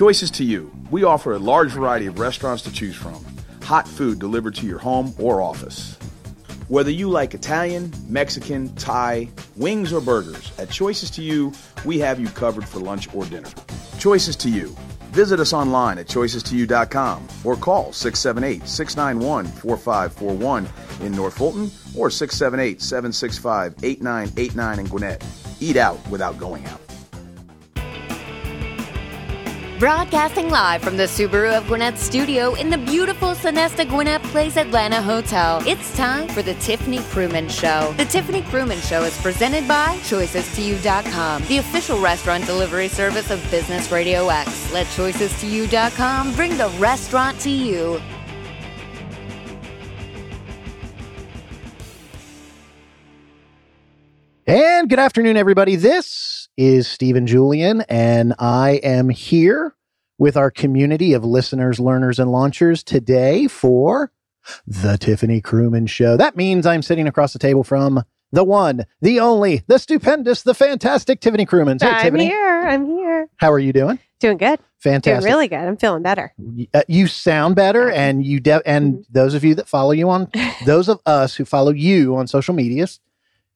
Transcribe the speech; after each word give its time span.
Choices 0.00 0.30
to 0.30 0.44
you. 0.44 0.72
We 0.90 1.04
offer 1.04 1.34
a 1.34 1.38
large 1.38 1.72
variety 1.72 2.06
of 2.06 2.18
restaurants 2.18 2.62
to 2.62 2.72
choose 2.72 2.96
from. 2.96 3.22
Hot 3.64 3.86
food 3.86 4.18
delivered 4.18 4.54
to 4.54 4.66
your 4.66 4.78
home 4.78 5.12
or 5.18 5.42
office. 5.42 5.98
Whether 6.68 6.90
you 6.90 7.10
like 7.10 7.34
Italian, 7.34 7.92
Mexican, 8.08 8.74
Thai, 8.76 9.28
wings, 9.56 9.92
or 9.92 10.00
burgers, 10.00 10.52
at 10.58 10.70
Choices 10.70 11.10
to 11.10 11.22
You, 11.22 11.52
we 11.84 11.98
have 11.98 12.18
you 12.18 12.28
covered 12.28 12.66
for 12.66 12.80
lunch 12.80 13.14
or 13.14 13.26
dinner. 13.26 13.50
Choices 13.98 14.36
to 14.36 14.48
You. 14.48 14.74
Visit 15.12 15.38
us 15.38 15.52
online 15.52 15.98
at 15.98 16.06
choicestoyou.com 16.06 17.28
or 17.44 17.54
call 17.56 17.92
678 17.92 18.66
691 18.66 19.44
4541 19.48 20.66
in 21.04 21.12
North 21.12 21.36
Fulton 21.36 21.70
or 21.94 22.08
678 22.08 22.80
765 22.80 23.74
8989 23.82 24.78
in 24.78 24.86
Gwinnett. 24.86 25.22
Eat 25.60 25.76
out 25.76 25.98
without 26.08 26.38
going 26.38 26.64
out. 26.64 26.89
Broadcasting 29.80 30.50
live 30.50 30.82
from 30.82 30.98
the 30.98 31.04
Subaru 31.04 31.56
of 31.56 31.66
Gwinnett 31.66 31.98
studio 31.98 32.52
in 32.52 32.68
the 32.68 32.76
beautiful 32.76 33.30
Sonesta 33.30 33.88
Gwinnett 33.88 34.22
Place 34.24 34.58
Atlanta 34.58 35.00
Hotel. 35.00 35.62
It's 35.66 35.96
time 35.96 36.28
for 36.28 36.42
the 36.42 36.52
Tiffany 36.56 36.98
Krumins 36.98 37.58
Show. 37.58 37.94
The 37.96 38.04
Tiffany 38.04 38.42
Krumins 38.42 38.86
Show 38.86 39.04
is 39.04 39.18
presented 39.22 39.66
by 39.66 39.96
ChoicesToYou.com, 40.02 41.44
the 41.46 41.56
official 41.56 41.98
restaurant 41.98 42.44
delivery 42.44 42.88
service 42.88 43.30
of 43.30 43.42
Business 43.50 43.90
Radio 43.90 44.28
X. 44.28 44.70
Let 44.70 44.86
ChoicesToYou.com 44.88 46.34
bring 46.34 46.58
the 46.58 46.68
restaurant 46.78 47.40
to 47.40 47.50
you. 47.50 48.02
And 54.46 54.90
good 54.90 54.98
afternoon, 54.98 55.38
everybody. 55.38 55.76
This 55.76 56.49
is 56.60 56.86
Stephen 56.86 57.26
Julian, 57.26 57.80
and 57.88 58.34
I 58.38 58.72
am 58.82 59.08
here 59.08 59.74
with 60.18 60.36
our 60.36 60.50
community 60.50 61.14
of 61.14 61.24
listeners, 61.24 61.80
learners, 61.80 62.18
and 62.18 62.30
launchers 62.30 62.82
today 62.82 63.48
for 63.48 64.12
the 64.66 64.98
Tiffany 64.98 65.40
Krumins 65.40 65.88
Show. 65.88 66.18
That 66.18 66.36
means 66.36 66.66
I'm 66.66 66.82
sitting 66.82 67.06
across 67.08 67.32
the 67.32 67.38
table 67.38 67.64
from 67.64 68.04
the 68.30 68.44
one, 68.44 68.84
the 69.00 69.20
only, 69.20 69.62
the 69.68 69.78
stupendous, 69.78 70.42
the 70.42 70.52
fantastic 70.52 71.20
Tiffany 71.20 71.46
Krumins. 71.46 71.80
Hey, 71.80 71.88
I'm 71.88 72.02
Tiffany. 72.02 72.26
here. 72.26 72.60
I'm 72.68 72.84
here. 72.84 73.30
How 73.38 73.50
are 73.50 73.58
you 73.58 73.72
doing? 73.72 73.98
Doing 74.18 74.36
good. 74.36 74.60
Fantastic. 74.80 75.22
Doing 75.22 75.32
really 75.32 75.48
good. 75.48 75.60
I'm 75.60 75.78
feeling 75.78 76.02
better. 76.02 76.34
Uh, 76.74 76.82
you 76.88 77.06
sound 77.06 77.56
better, 77.56 77.90
and 77.90 78.22
you 78.22 78.38
de- 78.38 78.60
and 78.68 78.96
Mm-hmm. 78.96 79.02
those 79.14 79.32
of 79.32 79.44
you 79.44 79.54
that 79.54 79.66
follow 79.66 79.92
you 79.92 80.10
on, 80.10 80.28
those 80.66 80.90
of 80.90 81.00
us 81.06 81.36
who 81.36 81.46
follow 81.46 81.70
you 81.72 82.16
on 82.16 82.26
social 82.26 82.52
medias, 82.54 83.00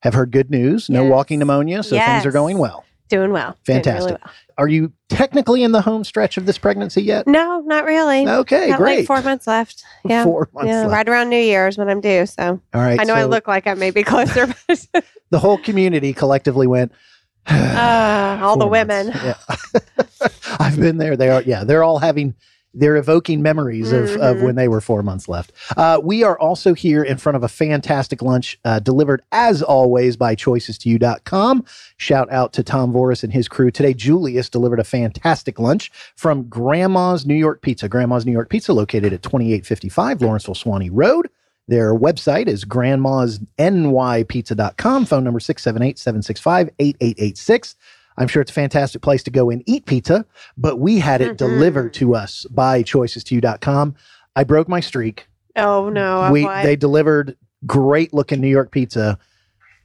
have 0.01 0.15
heard 0.15 0.31
good 0.31 0.49
news. 0.49 0.89
No 0.89 1.03
Yes. 1.03 1.11
walking 1.11 1.37
pneumonia, 1.37 1.83
so 1.83 1.97
things 1.99 2.25
are 2.25 2.31
going 2.31 2.57
well. 2.57 2.83
Doing 3.09 3.31
well. 3.31 3.55
Doing 3.65 3.77
really 3.77 3.83
Fantastic. 3.83 4.17
well. 4.23 4.33
Are 4.57 4.67
you 4.67 4.91
technically 5.09 5.63
in 5.63 5.71
the 5.73 5.81
home 5.81 6.03
stretch 6.03 6.37
of 6.37 6.45
this 6.45 6.57
pregnancy 6.57 7.03
yet? 7.03 7.27
No, 7.27 7.59
not 7.61 7.85
really. 7.85 8.27
Okay, 8.27 8.69
Got 8.69 8.77
great. 8.77 8.97
like 8.99 9.07
four 9.07 9.21
months 9.21 9.47
left. 9.47 9.83
Yeah. 10.05 10.23
Four 10.23 10.49
months 10.53 10.67
yeah, 10.69 10.81
left. 10.81 10.91
right 10.91 11.09
around 11.09 11.29
New 11.29 11.39
Year's 11.39 11.77
when 11.77 11.89
I'm 11.89 11.99
due. 11.99 12.25
So 12.25 12.61
All 12.73 12.81
right. 12.81 12.99
I 12.99 13.03
know 13.03 13.15
I 13.15 13.25
look 13.25 13.47
like 13.47 13.65
I 13.67 13.73
may 13.73 13.91
be 13.91 14.03
closer, 14.11 14.47
but 14.67 14.87
The 15.31 15.39
whole 15.39 15.57
community 15.57 16.13
collectively 16.13 16.67
went. 16.67 16.91
uh, 17.47 18.39
all 18.41 18.57
the 18.57 18.67
women. 18.67 19.07
Yeah. 19.07 19.35
I've 20.59 20.79
been 20.79 20.97
there. 20.97 21.17
They 21.17 21.29
are. 21.29 21.41
Yeah, 21.41 21.63
they're 21.63 21.83
all 21.83 21.99
having. 21.99 22.35
They're 22.75 22.97
evoking 22.97 23.41
memories 23.41 23.91
of, 23.91 24.11
of 24.17 24.37
Mhm. 24.37 24.43
when 24.43 24.55
they 24.55 24.67
were 24.67 24.81
four 24.81 25.01
months 25.01 25.27
left. 25.29 25.51
Uh, 25.77 25.99
we 26.03 26.23
are 26.23 26.37
also 26.39 26.73
here 26.73 27.03
in 27.03 27.17
front 27.17 27.35
of 27.35 27.43
a 27.43 27.47
fantastic 27.47 28.21
lunch 28.21 28.59
uh, 28.65 28.79
delivered, 28.79 29.21
as 29.31 29.61
always, 29.61 30.17
by 30.17 30.35
choicestoyou.com. 30.35 31.63
Shout 31.97 32.31
out 32.31 32.53
to 32.53 32.63
Tom 32.63 32.91
Voris 32.93 33.23
and 33.23 33.31
his 33.33 33.47
crew. 33.47 33.71
Today, 33.71 33.93
Julius 33.93 34.49
delivered 34.49 34.79
a 34.79 34.83
fantastic 34.83 35.59
lunch 35.59 35.91
from 36.15 36.43
Grandma's 36.49 37.25
New 37.25 37.35
York 37.35 37.61
Pizza. 37.61 37.87
Grandma's 37.87 38.25
New 38.25 38.31
York 38.33 38.49
Pizza, 38.49 38.73
located 38.73 39.13
at 39.13 39.21
2855 39.23 40.21
Lawrenceville 40.21 40.55
Suwanee 40.55 40.89
Road. 40.91 41.29
Their 41.67 41.95
website 41.95 42.47
is 42.47 42.63
grandmasnypizza.com. 42.65 45.05
Phone 45.05 45.23
number 45.23 45.39
678 45.39 45.97
765 45.97 46.69
8886. 46.79 47.75
I'm 48.17 48.27
sure 48.27 48.41
it's 48.41 48.51
a 48.51 48.53
fantastic 48.53 49.01
place 49.01 49.23
to 49.23 49.31
go 49.31 49.49
and 49.49 49.61
eat 49.65 49.85
pizza, 49.85 50.25
but 50.57 50.79
we 50.79 50.99
had 50.99 51.21
it 51.21 51.33
Mhm. 51.33 51.37
delivered 51.37 51.93
to 51.95 52.15
us 52.15 52.45
by 52.49 52.81
choicestoyou.com. 52.83 53.95
I 54.35 54.43
broke 54.43 54.67
my 54.69 54.79
streak. 54.79 55.27
Oh 55.55 55.89
no. 55.89 56.31
we 56.31 56.45
they 56.63 56.75
delivered 56.75 57.37
great 57.65 58.13
looking 58.13 58.41
New 58.41 58.47
York 58.49 58.71
pizza 58.71 59.17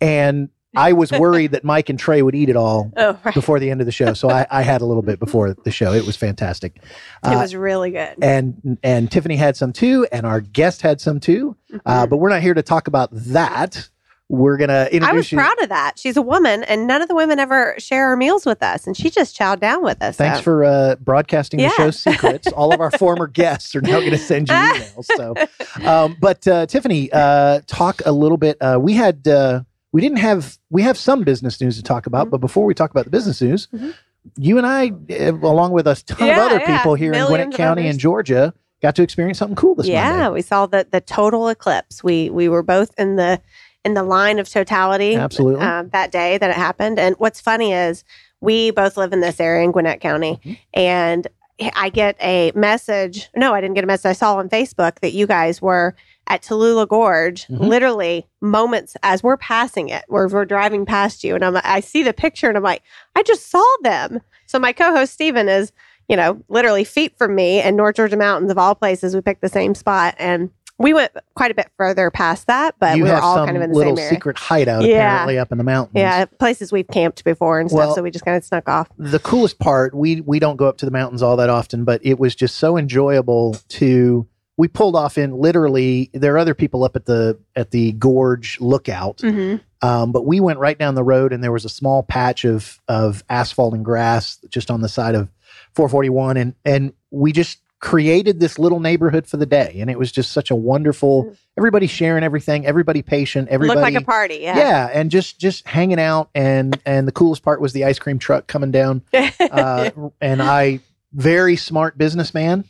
and 0.01 0.49
I 0.77 0.93
was 0.93 1.11
worried 1.11 1.51
that 1.53 1.65
Mike 1.65 1.89
and 1.89 1.99
Trey 1.99 2.23
would 2.23 2.35
eat 2.37 2.49
it 2.49 2.55
all 2.55 2.93
oh, 2.97 3.19
right. 3.25 3.35
before 3.35 3.59
the 3.59 3.71
end 3.71 3.81
of 3.81 3.87
the 3.87 3.93
show. 3.93 4.15
So 4.15 4.31
I, 4.31 4.47
I 4.53 4.63
had 4.63 4.83
a 4.83 4.87
little 4.87 5.03
bit 5.03 5.19
before 5.19 5.53
the 5.53 5.71
show. 5.73 5.93
It 5.93 6.07
was 6.07 6.17
fantastic. 6.17 6.77
it 6.77 6.83
Uh, 7.25 7.33
was 7.41 7.57
really 7.57 7.91
good. 7.91 8.15
and 8.23 8.79
and 8.85 9.11
Tiffany 9.11 9.35
had 9.37 9.57
some 9.57 9.73
too, 9.73 10.07
and 10.13 10.25
our 10.27 10.41
guest 10.41 10.83
had 10.83 11.01
some 11.01 11.19
too. 11.19 11.57
Uh, 11.85 12.07
Mhm. 12.07 12.11
but 12.11 12.17
we're 12.19 12.29
not 12.31 12.41
here 12.43 12.55
to 12.55 12.63
talk 12.63 12.87
about 12.87 13.09
that. 13.13 13.89
We're 14.33 14.57
gonna 14.59 14.85
introduce 14.93 15.09
I 15.09 15.13
was 15.13 15.33
you. 15.33 15.39
proud 15.39 15.61
of 15.61 15.69
that. 15.71 15.99
She's 15.99 16.17
a 16.17 16.23
woman, 16.23 16.63
and 16.63 16.87
none 16.87 17.03
of 17.03 17.09
the 17.09 17.17
women 17.17 17.41
ever 17.41 17.75
share 17.79 18.11
her 18.11 18.17
meals 18.17 18.47
with 18.47 18.63
us, 18.63 18.87
and 18.87 18.97
she 18.97 19.11
just 19.11 19.37
chowed 19.37 19.59
down 19.59 19.83
with 19.83 20.01
us. 20.01 20.17
Thanks 20.17 20.39
so. 20.39 20.43
for 20.45 20.65
uh, 20.65 20.95
broadcasting 21.01 21.59
the 21.59 21.65
Yeah. 21.65 21.71
show's 21.71 21.99
secrets. 21.99 22.47
All 22.53 22.73
of 22.73 22.81
our 22.81 22.93
former 22.93 23.27
guests 23.27 23.75
are 23.75 23.81
now 23.81 23.99
going 23.99 24.13
to 24.13 24.19
send 24.19 24.49
you 24.49 24.55
emails. 24.55 25.07
So, 25.17 25.35
um, 25.85 26.17
but 26.21 26.47
uh, 26.47 26.67
Tiffany, 26.67 27.11
uh, 27.13 27.63
talk 27.67 28.03
a 28.07 28.13
little 28.13 28.37
bit. 28.39 28.57
Uh, 28.61 28.79
we 28.81 28.95
had 28.95 29.27
uh, 29.27 29.63
we 29.91 30.01
didn't 30.01 30.19
have 30.19 30.59
we 30.71 30.83
have 30.83 30.97
some 30.97 31.25
business 31.25 31.61
news 31.61 31.77
to 31.79 31.83
talk 31.83 32.07
about, 32.07 32.29
Mhm. 32.29 32.31
but 32.31 32.39
before 32.41 32.65
we 32.65 32.73
talk 32.73 32.93
about 32.93 33.07
the 33.07 33.11
business 33.11 33.43
news, 33.43 33.67
Mhm. 33.75 33.95
you 34.37 34.59
and 34.59 34.67
I, 34.67 34.93
uh, 35.11 35.33
along 35.43 35.73
with 35.73 35.89
a 35.89 35.97
ton 36.07 36.29
Yeah, 36.29 36.37
of 36.47 36.53
other 36.53 36.61
yeah. 36.61 36.77
people 36.79 36.95
here 36.95 37.13
in 37.13 37.27
Gwinnett 37.27 37.53
County 37.53 37.83
others. 37.83 37.91
and 37.95 37.99
Georgia, 37.99 38.55
got 38.81 38.95
to 38.95 39.03
experience 39.03 39.39
something 39.39 39.57
cool 39.57 39.75
this 39.75 39.89
yeah, 39.89 40.19
Monday. 40.21 40.35
we 40.35 40.43
saw 40.43 40.67
the 40.67 40.87
the 40.89 41.01
total 41.01 41.49
eclipse. 41.49 42.05
We 42.05 42.31
we 42.31 42.49
were 42.49 42.63
both 42.63 42.93
in 42.97 43.17
the 43.17 43.41
in 43.85 43.95
the 43.95 44.03
line 44.03 44.39
of 44.39 44.49
totality 44.49 45.15
Absolutely. 45.17 45.61
um, 45.65 45.89
that 45.91 46.13
day 46.13 46.37
that 46.39 46.51
it 46.51 46.57
happened. 46.57 46.99
And 46.99 47.15
what's 47.19 47.41
funny 47.41 47.73
is 47.73 48.05
we 48.41 48.71
both 48.71 48.97
live 48.97 49.13
in 49.13 49.21
this 49.21 49.41
area 49.41 49.65
in 49.65 49.73
Gwinnett 49.73 50.01
County, 50.01 50.39
Mhm. 50.45 50.59
and 50.75 51.27
I 51.75 51.91
get 51.91 52.17
a 52.23 52.53
message. 52.55 53.29
No, 53.37 53.53
I 53.55 53.61
didn't 53.61 53.75
get 53.75 53.85
a 53.85 53.87
message. 53.87 54.09
I 54.11 54.13
saw 54.15 54.37
on 54.37 54.49
Facebook 54.49 55.01
that 55.01 55.13
you 55.13 55.27
guys 55.27 55.61
were 55.61 55.95
at 56.27 56.43
Tallulah 56.43 56.89
Gorge, 56.89 57.47
Mhm. 57.49 57.61
literally 57.69 58.27
moments 58.41 58.97
as 59.03 59.23
we're 59.23 59.37
passing 59.37 59.89
it, 59.91 60.05
where 60.09 60.27
we're 60.29 60.45
driving 60.47 60.87
past 60.87 61.23
you, 61.25 61.35
and 61.35 61.45
I'm 61.45 61.59
I 61.65 61.81
see 61.81 62.03
the 62.03 62.13
picture, 62.15 62.49
and 62.49 62.57
I'm 62.57 62.63
like, 62.63 62.83
I 63.17 63.23
just 63.23 63.51
saw 63.51 63.65
them. 63.83 64.21
So 64.47 64.59
my 64.59 64.73
co-host 64.73 65.13
Steven 65.13 65.49
is, 65.49 65.71
you 66.09 66.17
know, 66.17 66.41
literally 66.49 66.85
feet 66.85 67.17
from 67.19 67.35
me 67.35 67.63
in 67.63 67.77
North 67.77 67.97
Georgia 67.97 68.17
mountains 68.17 68.51
of 68.51 68.59
all 68.59 68.75
places. 68.75 69.15
We 69.15 69.21
picked 69.21 69.43
the 69.43 69.49
same 69.49 69.75
spot, 69.75 70.15
and 70.19 70.51
we 70.81 70.93
went 70.95 71.13
quite 71.35 71.51
a 71.53 71.55
bit 71.55 71.71
further 71.77 72.11
past 72.11 72.47
that, 72.49 72.75
but 72.81 72.97
you 72.97 73.05
we 73.05 73.11
were 73.11 73.17
all 73.17 73.45
kind 73.45 73.57
of 73.57 73.63
in 73.63 73.71
the 73.71 73.77
little 73.77 73.97
same 73.97 74.03
area. 74.05 74.17
secret 74.17 74.39
hideout 74.39 74.83
Yeah. 74.85 74.97
apparently 74.97 75.39
up 75.39 75.53
in 75.53 75.59
the 75.59 75.65
mountains. 75.65 75.93
Yeah, 75.95 76.25
places 76.25 76.73
we've 76.73 76.89
camped 76.89 77.23
before 77.23 77.61
and 77.61 77.71
stuff, 77.71 77.79
Well- 77.79 77.95
so 77.95 78.03
we 78.03 78.11
just 78.11 78.25
kind 78.25 78.37
of 78.37 78.45
snuck 78.45 78.69
off. 78.69 78.89
the 78.99 79.19
coolest 79.21 79.59
part 79.61 79.95
we 79.95 80.21
we 80.23 80.39
don't 80.41 80.57
go 80.57 80.67
up 80.67 80.79
to 80.79 80.87
the 80.87 80.91
mountains 80.91 81.23
all 81.23 81.37
that 81.37 81.51
often 81.51 81.85
but 81.85 82.01
it 82.05 82.19
was 82.19 82.35
just 82.35 82.57
so 82.57 82.77
enjoyable 82.77 83.57
to 83.69 84.27
we 84.57 84.69
pulled 84.69 84.95
off 84.97 85.17
in 85.17 85.33
literally 85.37 86.11
there 86.13 86.35
are 86.35 86.39
other 86.39 86.55
people 86.55 86.83
up 86.85 86.97
at 86.97 87.07
the 87.07 87.39
at 87.57 87.71
the 87.71 87.93
gorge 87.93 88.59
lookout 88.61 89.19
Mm-hmm. 89.19 89.57
um, 89.87 90.13
but 90.13 90.27
we 90.27 90.41
went 90.41 90.59
right 90.59 90.79
down 90.79 90.95
the 90.95 91.05
road 91.05 91.33
and 91.33 91.43
there 91.45 91.53
was 91.53 91.65
a 91.65 91.69
small 91.71 92.03
patch 92.03 92.45
of 92.45 92.81
of 92.89 93.23
asphalt 93.31 93.75
and 93.75 93.85
grass 93.85 94.39
just 94.49 94.71
on 94.71 94.81
the 94.83 94.89
side 94.89 95.15
of 95.15 95.29
441 95.75 96.37
and 96.37 96.55
and 96.65 96.93
we 97.11 97.33
just 97.33 97.59
created 97.81 98.41
this 98.41 98.59
little 98.59 98.79
neighborhood 98.79 99.27
for 99.27 99.39
the 99.39 99.47
day 99.47 99.77
and 99.79 99.89
it 99.91 99.99
was 99.99 100.13
just 100.13 100.33
such 100.33 100.51
a 100.51 100.55
wonderful 100.55 101.35
everybody 101.57 101.87
sharing 101.87 102.23
everything 102.23 102.67
everybody 102.67 103.01
patient 103.01 103.49
everybody 103.49 103.81
Looked 103.81 103.95
like 103.95 104.03
a 104.03 104.05
party, 104.05 104.37
yeah. 104.43 104.57
yeah 104.57 104.91
and 104.93 105.11
just 105.11 105.41
just 105.41 105.67
hanging 105.67 105.99
out 105.99 106.29
and 106.35 106.79
and 106.85 107.09
the 107.09 107.13
coolest 107.13 107.43
part 107.43 107.61
was 107.61 107.73
the 107.73 107.85
ice 107.85 107.99
cream 107.99 108.19
truck 108.19 108.47
coming 108.47 108.71
down 108.71 109.03
uh, 109.13 109.91
and 110.21 110.43
I, 110.43 110.81
very 111.13 111.57
smart 111.57 111.99
businessman, 111.99 112.65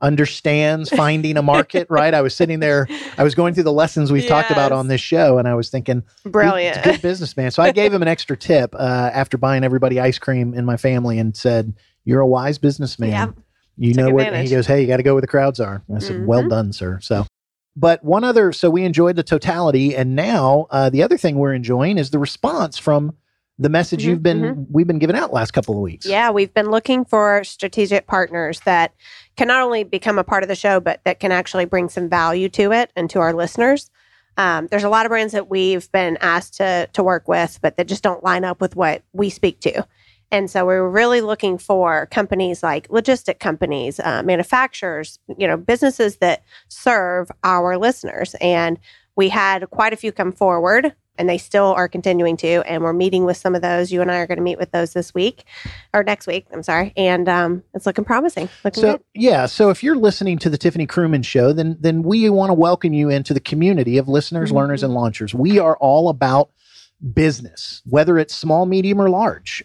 understands 0.00 0.90
finding 0.90 1.36
a 1.36 1.42
market. 1.42 1.86
Right? 1.90 2.12
I 2.12 2.22
was 2.22 2.34
sitting 2.34 2.60
there. 2.60 2.88
I 3.16 3.24
was 3.24 3.34
going 3.34 3.54
through 3.54 3.64
the 3.64 3.72
lessons 3.72 4.10
we've 4.10 4.26
talked 4.26 4.50
about 4.50 4.72
on 4.72 4.88
this 4.88 5.00
show, 5.00 5.38
and 5.38 5.48
I 5.48 5.54
was 5.54 5.70
thinking, 5.70 6.02
Brilliant. 6.24 6.82
good, 6.82 6.94
good 6.94 7.02
businessman. 7.02 7.50
So 7.50 7.62
I 7.62 7.72
gave 7.72 7.92
him 7.92 8.02
an 8.02 8.08
extra 8.08 8.36
tip 8.36 8.74
uh, 8.74 9.10
after 9.12 9.38
buying 9.38 9.64
everybody 9.64 10.00
ice 10.00 10.18
cream 10.18 10.54
in 10.54 10.64
my 10.64 10.76
family, 10.76 11.18
and 11.18 11.36
said, 11.36 11.74
"You're 12.04 12.20
a 12.20 12.26
wise 12.26 12.58
businessman. 12.58 13.10
Yeah. 13.10 13.30
You 13.76 13.94
Took 13.94 14.04
know 14.04 14.10
what?" 14.10 14.26
And 14.28 14.46
he 14.46 14.54
goes, 14.54 14.66
"Hey, 14.66 14.80
you 14.80 14.86
got 14.86 14.98
to 14.98 15.02
go 15.02 15.14
where 15.14 15.20
the 15.20 15.26
crowds 15.26 15.60
are." 15.60 15.82
And 15.88 15.96
I 15.96 16.00
said, 16.00 16.24
"Well 16.26 16.42
Mhm. 16.44 16.48
done, 16.50 16.72
sir." 16.72 16.98
So. 17.00 17.26
But 17.76 18.04
one 18.04 18.22
other, 18.22 18.52
so 18.52 18.70
we 18.70 18.84
enjoyed 18.84 19.16
the 19.16 19.24
totality, 19.24 19.96
and 19.96 20.14
now 20.14 20.68
uh, 20.70 20.90
the 20.90 21.02
other 21.02 21.16
thing 21.18 21.36
we're 21.38 21.54
enjoying 21.54 21.98
is 21.98 22.10
the 22.10 22.20
response 22.20 22.78
from 22.78 23.14
the 23.58 23.68
message 23.68 24.04
Mhm, 24.04 24.06
you've 24.06 24.22
been 24.22 24.66
we've 24.70 24.86
been 24.86 25.00
giving 25.00 25.16
out 25.16 25.32
last 25.32 25.50
couple 25.52 25.74
of 25.74 25.80
weeks. 25.80 26.06
Yeah, 26.06 26.30
we've 26.30 26.54
been 26.54 26.70
looking 26.70 27.04
for 27.04 27.42
strategic 27.42 28.06
partners 28.06 28.60
that 28.60 28.92
can 29.36 29.48
not 29.48 29.62
only 29.62 29.82
become 29.82 30.18
a 30.18 30.24
part 30.24 30.44
of 30.44 30.48
the 30.48 30.54
show, 30.54 30.78
but 30.78 31.00
that 31.04 31.18
can 31.18 31.32
actually 31.32 31.64
bring 31.64 31.88
some 31.88 32.08
value 32.08 32.48
to 32.50 32.70
it 32.72 32.92
and 32.94 33.10
to 33.10 33.18
our 33.18 33.32
listeners. 33.32 33.90
Um, 34.36 34.68
there's 34.70 34.84
a 34.84 34.88
lot 34.88 35.06
of 35.06 35.10
brands 35.10 35.32
that 35.32 35.48
we've 35.48 35.90
been 35.90 36.16
asked 36.20 36.54
to 36.58 36.88
to 36.92 37.02
work 37.02 37.26
with, 37.26 37.58
but 37.60 37.76
that 37.76 37.88
just 37.88 38.04
don't 38.04 38.22
line 38.22 38.44
up 38.44 38.60
with 38.60 38.76
what 38.76 39.02
we 39.12 39.30
speak 39.30 39.58
to. 39.60 39.84
And 40.30 40.50
so 40.50 40.66
we 40.66 40.74
are 40.74 40.88
really 40.88 41.20
looking 41.20 41.58
for 41.58 42.06
companies 42.06 42.62
like 42.62 42.88
logistic 42.88 43.38
companies, 43.38 44.00
uh, 44.00 44.22
manufacturers, 44.24 45.18
you 45.38 45.46
know, 45.46 45.56
businesses 45.56 46.16
that 46.16 46.42
serve 46.68 47.30
our 47.44 47.76
listeners. 47.78 48.34
And 48.40 48.78
we 49.16 49.28
had 49.28 49.70
quite 49.70 49.92
a 49.92 49.96
few 49.96 50.10
come 50.12 50.32
forward 50.32 50.94
and 51.16 51.28
they 51.28 51.38
still 51.38 51.66
are 51.66 51.86
continuing 51.86 52.36
to. 52.38 52.62
And 52.68 52.82
we're 52.82 52.92
meeting 52.92 53.24
with 53.24 53.36
some 53.36 53.54
of 53.54 53.62
those. 53.62 53.92
You 53.92 54.02
and 54.02 54.10
I 54.10 54.16
are 54.18 54.26
going 54.26 54.38
to 54.38 54.42
meet 54.42 54.58
with 54.58 54.72
those 54.72 54.92
this 54.94 55.14
week 55.14 55.44
or 55.92 56.02
next 56.02 56.26
week. 56.26 56.46
I'm 56.52 56.64
sorry, 56.64 56.92
and 56.96 57.28
um, 57.28 57.62
it's 57.72 57.86
looking 57.86 58.04
promising. 58.04 58.48
Looking 58.64 58.80
so 58.80 58.92
good. 58.94 59.02
yeah, 59.14 59.46
so 59.46 59.70
if 59.70 59.84
you're 59.84 59.94
listening 59.94 60.38
to 60.40 60.50
the 60.50 60.58
Tiffany 60.58 60.88
Krumins 60.88 61.26
Show, 61.26 61.52
then 61.52 61.76
then 61.78 62.02
we 62.02 62.28
want 62.30 62.50
to 62.50 62.54
welcome 62.54 62.92
you 62.92 63.10
into 63.10 63.32
the 63.32 63.38
community 63.38 63.96
of 63.96 64.08
listeners, 64.08 64.50
Mhm. 64.50 64.54
learners, 64.56 64.82
and 64.82 64.92
launchers. 64.92 65.32
We 65.32 65.60
are 65.60 65.76
all 65.76 66.08
about 66.08 66.50
business, 67.12 67.82
whether 67.86 68.18
it's 68.18 68.34
small, 68.34 68.66
medium, 68.66 69.00
or 69.00 69.08
large. 69.08 69.62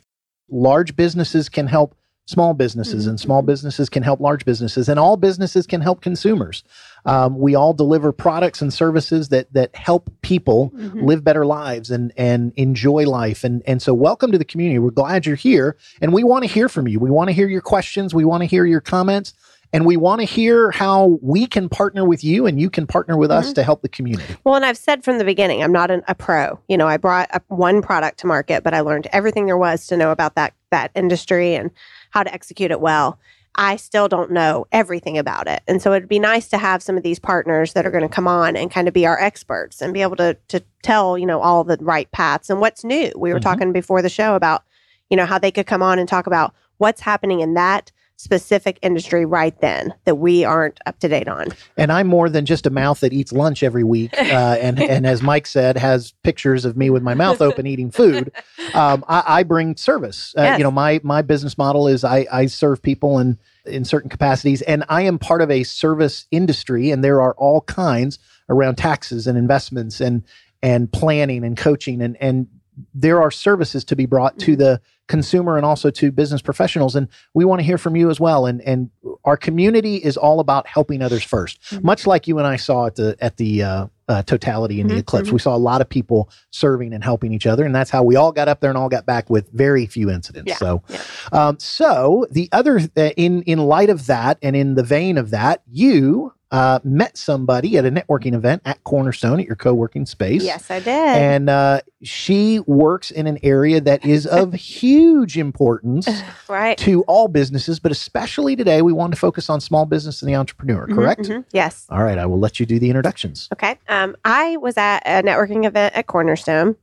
Large 0.51 0.95
businesses 0.95 1.49
can 1.49 1.67
help 1.67 1.95
small 2.25 2.53
businesses, 2.53 3.07
and 3.07 3.19
small 3.19 3.41
businesses 3.41 3.89
can 3.89 4.03
help 4.03 4.19
large 4.19 4.45
businesses, 4.45 4.87
and 4.87 4.99
all 4.99 5.17
businesses 5.17 5.65
can 5.65 5.81
help 5.81 5.99
consumers. 5.99 6.63
Um, 7.05 7.39
we 7.39 7.55
all 7.55 7.73
deliver 7.73 8.11
products 8.11 8.61
and 8.61 8.71
services 8.71 9.29
that 9.29 9.51
that 9.53 9.75
help 9.75 10.11
people 10.21 10.71
Mhm. 10.77 11.03
live 11.07 11.23
better 11.23 11.43
lives 11.45 11.89
and 11.89 12.11
and 12.17 12.51
enjoy 12.55 13.05
life. 13.07 13.43
And 13.43 13.63
and 13.65 13.81
so 13.81 13.95
welcome 13.95 14.31
to 14.31 14.37
the 14.37 14.45
community. 14.45 14.77
We're 14.77 14.91
glad 14.91 15.25
you're 15.25 15.35
here 15.35 15.75
and 16.01 16.13
we 16.13 16.23
want 16.23 16.43
to 16.43 16.49
hear 16.49 16.69
from 16.69 16.87
you. 16.87 16.99
We 16.99 17.09
want 17.09 17.29
to 17.29 17.33
hear 17.33 17.47
your 17.47 17.61
questions. 17.61 18.13
We 18.13 18.25
want 18.25 18.41
to 18.41 18.47
hear 18.47 18.65
your 18.65 18.81
comments 18.81 19.33
and 19.71 19.85
we 19.85 19.97
want 19.97 20.19
to 20.21 20.25
hear 20.25 20.71
how 20.71 21.19
we 21.21 21.45
can 21.45 21.69
partner 21.69 22.03
with 22.05 22.23
you 22.23 22.45
and 22.45 22.59
you 22.59 22.69
can 22.69 22.87
partner 22.87 23.17
with 23.17 23.29
us 23.31 23.51
Mhm. 23.51 23.55
to 23.55 23.63
help 23.63 23.81
the 23.81 23.89
community 23.89 24.35
Well, 24.43 24.55
and 24.55 24.65
I've 24.65 24.77
said 24.77 25.03
from 25.03 25.17
the 25.17 25.25
beginning, 25.25 25.61
I'm 25.63 25.71
not 25.71 25.91
an, 25.91 26.01
a 26.07 26.15
pro. 26.15 26.59
You 26.67 26.77
know, 26.77 26.87
I 26.87 26.97
brought 26.97 27.29
up 27.33 27.43
one 27.47 27.81
product 27.81 28.19
to 28.19 28.27
market, 28.27 28.63
but 28.63 28.73
I 28.73 28.81
learned 28.81 29.07
everything 29.11 29.45
there 29.45 29.57
was 29.57 29.85
to 29.87 29.97
know 29.97 30.11
about 30.11 30.35
that 30.35 30.53
that 30.71 30.91
industry 30.95 31.55
and 31.55 31.71
how 32.11 32.23
to 32.23 32.33
execute 32.33 32.71
it 32.71 32.79
well. 32.81 33.17
I 33.55 33.75
still 33.77 34.07
don't 34.07 34.31
know 34.31 34.67
everything 34.71 35.17
about 35.17 35.47
it, 35.47 35.61
and 35.67 35.81
so 35.81 35.91
it'd 35.93 36.07
be 36.07 36.19
nice 36.19 36.47
to 36.49 36.57
have 36.59 36.83
some 36.83 36.95
of 36.95 37.03
these 37.03 37.17
partners 37.19 37.73
that 37.73 37.85
are 37.85 37.91
going 37.91 38.03
to 38.07 38.09
come 38.09 38.27
on 38.27 38.55
and 38.55 38.69
kind 38.71 38.87
of 38.87 38.93
be 38.93 39.05
our 39.07 39.19
experts 39.19 39.81
and 39.81 39.93
be 39.93 40.01
able 40.03 40.15
to 40.17 40.37
to 40.49 40.61
tell 40.83 41.17
you 41.17 41.25
know 41.25 41.41
all 41.41 41.63
the 41.63 41.77
right 41.81 42.09
paths 42.11 42.49
and 42.49 42.59
what's 42.61 42.83
new. 42.83 43.11
We 43.17 43.33
were 43.33 43.39
Mhm. 43.39 43.43
talking 43.43 43.71
before 43.73 44.01
the 44.03 44.09
show 44.09 44.35
about 44.35 44.63
you 45.09 45.17
know 45.17 45.25
how 45.25 45.39
they 45.39 45.51
could 45.51 45.65
come 45.67 45.81
on 45.81 45.97
and 45.99 46.07
talk 46.07 46.27
about 46.27 46.53
what's 46.77 47.01
happening 47.01 47.39
in 47.41 47.55
that 47.55 47.91
specific 48.19 48.77
industry 48.81 49.25
right 49.25 49.61
then 49.61 49.93
that 50.03 50.15
we 50.15 50.43
aren't 50.43 50.77
up 50.85 50.99
to 50.99 51.07
date 51.07 51.29
on. 51.29 51.47
and 51.77 51.89
i'm 51.89 52.05
more 52.05 52.27
than 52.29 52.45
just 52.45 52.65
a 52.65 52.69
mouth 52.69 52.99
that 52.99 53.13
eats 53.13 53.31
lunch 53.31 53.63
every 53.63 53.83
week 53.85 54.13
uh, 54.19 54.57
and 54.59 54.77
and 54.81 55.07
as 55.07 55.21
mike 55.21 55.47
said 55.47 55.77
has 55.77 56.11
pictures 56.21 56.65
of 56.65 56.75
me 56.75 56.89
with 56.89 57.01
my 57.01 57.13
mouth 57.13 57.41
open 57.41 57.65
eating 57.65 57.89
food 57.89 58.29
um, 58.73 59.05
I, 59.07 59.23
I 59.25 59.43
bring 59.43 59.77
service 59.77 60.35
uh, 60.37 60.41
Yes. 60.41 60.57
you 60.57 60.65
know 60.65 60.71
my 60.71 60.99
my 61.01 61.21
business 61.21 61.57
model 61.57 61.87
is 61.87 62.03
i 62.03 62.27
i 62.29 62.45
serve 62.47 62.81
people 62.81 63.19
in 63.19 63.37
in 63.65 63.85
certain 63.85 64.09
capacities 64.09 64.61
and 64.63 64.83
i 64.89 65.01
am 65.03 65.17
part 65.17 65.41
of 65.41 65.49
a 65.49 65.63
service 65.63 66.27
industry 66.29 66.91
and 66.91 67.01
there 67.01 67.21
are 67.21 67.33
all 67.35 67.61
kinds 67.61 68.19
around 68.49 68.75
taxes 68.75 69.27
and 69.27 69.37
investments 69.37 70.01
and 70.01 70.23
and 70.61 70.91
planning 70.91 71.45
and 71.45 71.55
coaching 71.55 72.01
and 72.01 72.17
and 72.19 72.47
there 72.93 73.21
are 73.21 73.31
services 73.31 73.83
to 73.85 73.95
be 73.95 74.05
brought 74.05 74.37
to 74.39 74.55
the 74.55 74.81
consumer 75.07 75.57
and 75.57 75.65
also 75.65 75.89
to 75.89 76.11
business 76.11 76.41
professionals 76.41 76.95
and 76.95 77.07
we 77.33 77.43
want 77.43 77.59
to 77.59 77.63
hear 77.63 77.77
from 77.79 77.95
you 77.95 78.09
as 78.11 78.19
well 78.19 78.45
and 78.45 78.61
and 78.61 78.89
our 79.25 79.35
community 79.37 79.95
is 79.95 80.15
all 80.17 80.39
about 80.39 80.67
helping 80.67 81.01
others 81.01 81.23
1st 81.23 81.57
Mhm. 81.71 81.83
much 81.83 82.05
like 82.05 82.27
you 82.27 82.37
and 82.37 82.45
I 82.47 82.57
saw 82.57 82.85
at 82.85 82.95
the 82.95 83.17
at 83.19 83.37
the 83.37 83.63
uh, 83.63 83.87
uh, 84.07 84.21
totality 84.23 84.79
in 84.81 84.87
the 84.87 84.95
Mhm, 84.95 84.99
eclipse 84.99 85.29
mhm. 85.29 85.33
we 85.33 85.39
saw 85.39 85.55
a 85.55 85.57
lot 85.57 85.81
of 85.81 85.89
people 85.89 86.29
serving 86.51 86.93
and 86.93 87.03
helping 87.03 87.33
each 87.33 87.47
other 87.47 87.63
and 87.65 87.73
that's 87.73 87.89
how 87.89 88.03
we 88.03 88.15
all 88.15 88.31
got 88.31 88.47
up 88.47 88.59
there 88.59 88.69
and 88.69 88.77
all 88.77 88.89
got 88.89 89.05
back 89.07 89.29
with 89.31 89.49
very 89.51 89.87
few 89.87 90.11
incidents 90.11 90.49
Yeah, 90.49 90.57
so 90.57 90.83
yeah. 90.89 90.99
um, 91.31 91.57
so 91.59 92.27
the 92.29 92.47
other 92.51 92.79
uh, 92.95 93.09
in 93.17 93.41
in 93.43 93.57
light 93.59 93.89
of 93.89 94.05
that 94.05 94.37
and 94.43 94.55
in 94.55 94.75
the 94.75 94.83
vein 94.83 95.17
of 95.17 95.31
that 95.31 95.63
you 95.67 96.33
uh, 96.51 96.79
met 96.83 97.15
somebody 97.17 97.77
at 97.77 97.85
a 97.85 97.91
networking 97.91 98.33
event 98.33 98.61
at 98.65 98.83
Cornerstone 98.83 99.39
at 99.39 99.45
your 99.45 99.55
co-working 99.55 100.05
space 100.07 100.43
Yes, 100.43 100.71
I 100.71 100.79
did. 100.79 100.87
and 100.89 101.49
uh, 101.49 101.81
she 102.01 102.59
works 102.61 103.11
in 103.11 103.27
an 103.27 103.37
area 103.43 103.79
that 103.81 104.03
is 104.03 104.25
of 104.25 104.53
huge 104.55 105.37
importance 105.37 106.07
right. 106.49 106.77
to 106.79 107.03
all 107.03 107.27
businesses, 107.27 107.79
but 107.79 107.91
especially 107.91 108.55
today, 108.55 108.81
we 108.81 108.91
want 108.93 109.13
to 109.13 109.19
focus 109.19 109.49
on 109.49 109.61
small 109.61 109.85
business 109.85 110.21
and 110.21 110.29
the 110.29 110.35
entrepreneur, 110.35 110.87
Mhm, 110.87 110.95
correct? 110.95 111.21
mhm. 111.21 111.45
Yes. 111.53 111.85
All 111.89 112.03
right, 112.03 112.17
I 112.17 112.25
will 112.25 112.39
let 112.39 112.59
you 112.59 112.65
do 112.65 112.79
the 112.79 112.89
introductions. 112.89 113.47
Okay. 113.53 113.77
Um, 113.87 114.15
I 114.25 114.57
was 114.57 114.75
at 114.77 115.01
a 115.05 115.21
networking 115.23 115.65
event 115.65 115.95
at 115.95 116.07
Cornerstone 116.07 116.75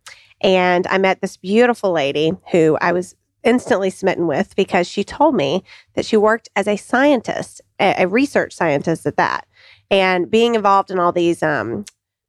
and 0.42 0.86
I 0.86 0.98
met 0.98 1.20
this 1.20 1.36
beautiful 1.36 1.90
lady 1.92 2.32
who 2.52 2.78
I 2.80 2.92
was 2.92 3.16
instantly 3.42 3.90
smitten 3.90 4.26
with 4.26 4.54
because 4.56 4.86
she 4.88 5.04
told 5.04 5.34
me 5.34 5.62
that 5.94 6.04
she 6.04 6.16
worked 6.16 6.48
as 6.56 6.66
a 6.66 6.76
scientist, 6.76 7.60
a 7.78 8.06
research 8.06 8.52
scientist 8.52 9.06
at 9.06 9.16
that. 9.16 9.46
And 9.90 10.30
being 10.30 10.54
involved 10.54 10.90
in 10.90 10.98
all 10.98 11.12
these 11.12 11.42
um, 11.42 11.84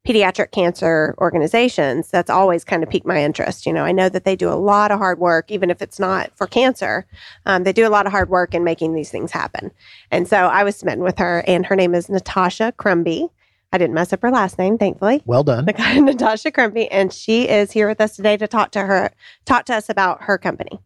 pediatric 0.06 0.52
cancer 0.52 1.14
organizations, 1.18 2.08
that's 2.08 2.30
always 2.30 2.64
kind 2.64 2.82
of 2.82 2.88
piqued 2.88 3.06
my 3.06 3.22
interest. 3.22 3.66
You 3.66 3.72
know, 3.72 3.84
I 3.84 3.92
know 3.92 4.08
that 4.08 4.24
they 4.24 4.36
do 4.36 4.48
a 4.48 4.54
lot 4.54 4.90
of 4.90 4.98
hard 4.98 5.18
work, 5.18 5.50
even 5.50 5.70
if 5.70 5.82
it's 5.82 5.98
not 5.98 6.30
for 6.36 6.46
cancer. 6.46 7.06
Um, 7.46 7.64
they 7.64 7.72
do 7.72 7.86
a 7.86 7.90
lot 7.90 8.06
of 8.06 8.12
hard 8.12 8.30
work 8.30 8.54
in 8.54 8.64
making 8.64 8.94
these 8.94 9.10
things 9.10 9.32
happen. 9.32 9.70
And 10.10 10.26
so 10.26 10.36
I 10.36 10.64
was 10.64 10.76
smitten 10.76 11.04
with 11.04 11.18
her, 11.18 11.44
and 11.46 11.66
her 11.66 11.76
name 11.76 11.94
is 11.94 12.08
Natasha 12.08 12.72
Crumby. 12.72 13.28
I 13.70 13.76
didn't 13.76 13.92
mess 13.92 14.14
up 14.14 14.22
her 14.22 14.30
last 14.30 14.58
name, 14.58 14.78
thankfully. 14.78 15.22
Well 15.26 15.44
done. 15.44 15.66
Natasha 15.94 16.50
Crumby, 16.50 16.90
and 16.90 17.12
she 17.12 17.46
is 17.46 17.70
here 17.70 17.86
with 17.86 18.00
us 18.00 18.16
today 18.16 18.38
to 18.38 18.48
talk 18.48 18.70
to 18.72 18.80
her, 18.80 19.12
talk 19.44 19.66
to 19.66 19.74
us 19.74 19.90
about 19.90 20.22
her 20.22 20.38
company. 20.38 20.80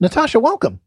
Natasha, 0.00 0.40
welcome. 0.40 0.80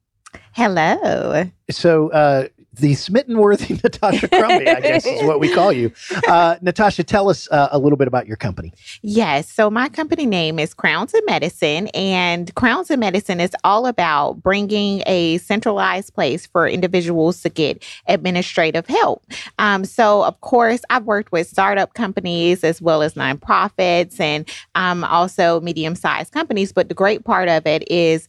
Hello. 0.54 1.50
So, 1.70 2.10
uh, 2.10 2.48
the 2.75 2.94
smitten 2.95 3.38
worthy 3.38 3.74
Natasha 3.83 4.27
Crumby, 4.27 4.68
I 4.68 4.80
guess 4.80 5.06
is 5.06 5.24
what 5.24 5.39
we 5.39 5.54
call 5.54 5.72
you. 5.72 5.92
Uh, 6.27 6.57
Natasha, 6.62 7.04
tell 7.04 7.30
us 7.30 7.48
uh, 7.51 7.69
a 7.72 7.80
little 7.80 7.98
bit 7.98 8.07
about 8.07 8.27
your 8.27 8.38
company. 8.38 8.74
Yes. 9.01 9.50
So 9.50 9.69
my 9.69 9.89
company 9.89 10.25
name 10.25 10.60
is 10.60 10.74
Crowns 10.74 11.13
& 11.19 11.25
Medicine, 11.25 11.88
and 11.89 12.54
Crowns 12.56 12.89
& 12.89 12.98
Medicine 12.98 13.39
is 13.39 13.51
all 13.63 13.86
about 13.86 14.42
bringing 14.44 15.04
a 15.06 15.38
centralized 15.39 16.13
place 16.13 16.45
for 16.45 16.68
individuals 16.68 17.42
to 17.42 17.50
get 17.50 17.83
administrative 18.07 18.88
help. 18.88 19.24
Um, 19.60 19.86
so, 19.86 20.24
of 20.24 20.39
course, 20.42 20.81
I've 20.89 21.06
worked 21.06 21.31
with 21.31 21.48
startup 21.48 21.94
companies 21.94 22.63
as 22.63 22.81
well 22.81 23.01
as 23.01 23.13
nonprofits 23.13 24.19
and 24.19 24.50
um, 24.75 25.04
also 25.04 25.62
medium 25.62 25.95
sized 25.95 26.33
companies. 26.33 26.71
But 26.71 26.89
the 26.89 26.95
great 26.95 27.24
part 27.24 27.50
of 27.50 27.66
it 27.66 27.89
is 27.89 28.28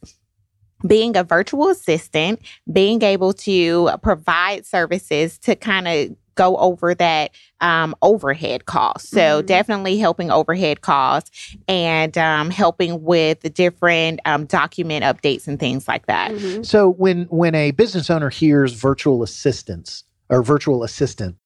being 0.87 1.17
a 1.17 1.25
virtual 1.25 1.69
assistant, 1.69 2.41
being 2.73 3.03
able 3.03 3.33
to 3.33 3.91
provide 4.03 4.67
services 4.67 5.39
to 5.39 5.55
kind 5.55 5.87
of 5.89 6.17
go 6.35 6.57
over 6.59 6.95
that 6.95 7.31
um, 7.63 7.95
overhead 8.03 8.67
costs. 8.67 9.09
So 9.09 9.43
Mhm. 9.43 9.47
definitely 9.47 9.97
helping 9.97 10.31
overhead 10.31 10.83
costs 10.83 11.57
and 11.67 12.17
um, 12.19 12.51
helping 12.51 13.03
with 13.03 13.41
the 13.41 13.49
different 13.49 14.21
um, 14.27 14.45
document 14.45 15.03
updates 15.03 15.49
and 15.49 15.59
things 15.59 15.89
like 15.89 16.07
that. 16.07 16.33
Mm-hmm. 16.33 16.63
So, 16.63 16.91
when 16.91 17.23
when 17.31 17.55
a 17.55 17.71
business 17.71 18.11
owner 18.11 18.29
hears 18.29 18.75
virtual 18.75 19.23
assistants 19.23 20.05
or 20.29 20.43
virtual 20.43 20.85
assistant, 20.85 21.37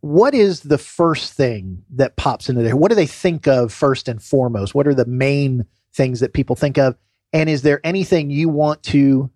what 0.00 0.34
is 0.34 0.62
the 0.62 0.78
first 0.78 1.32
thing 1.34 1.84
that 1.90 2.16
pops 2.16 2.48
into 2.48 2.62
there? 2.62 2.74
What 2.74 2.88
do 2.88 2.96
they 2.96 3.06
think 3.06 3.46
of 3.46 3.72
first 3.72 4.08
and 4.08 4.20
foremost? 4.20 4.74
What 4.74 4.88
are 4.88 4.94
the 4.94 5.06
main 5.06 5.64
things 5.94 6.18
that 6.20 6.32
people 6.32 6.56
think 6.56 6.76
of? 6.76 6.96
And 7.32 7.48
is 7.48 7.62
there 7.62 7.80
anything 7.84 8.30
you 8.30 8.48
want 8.48 8.82
to 8.84 9.30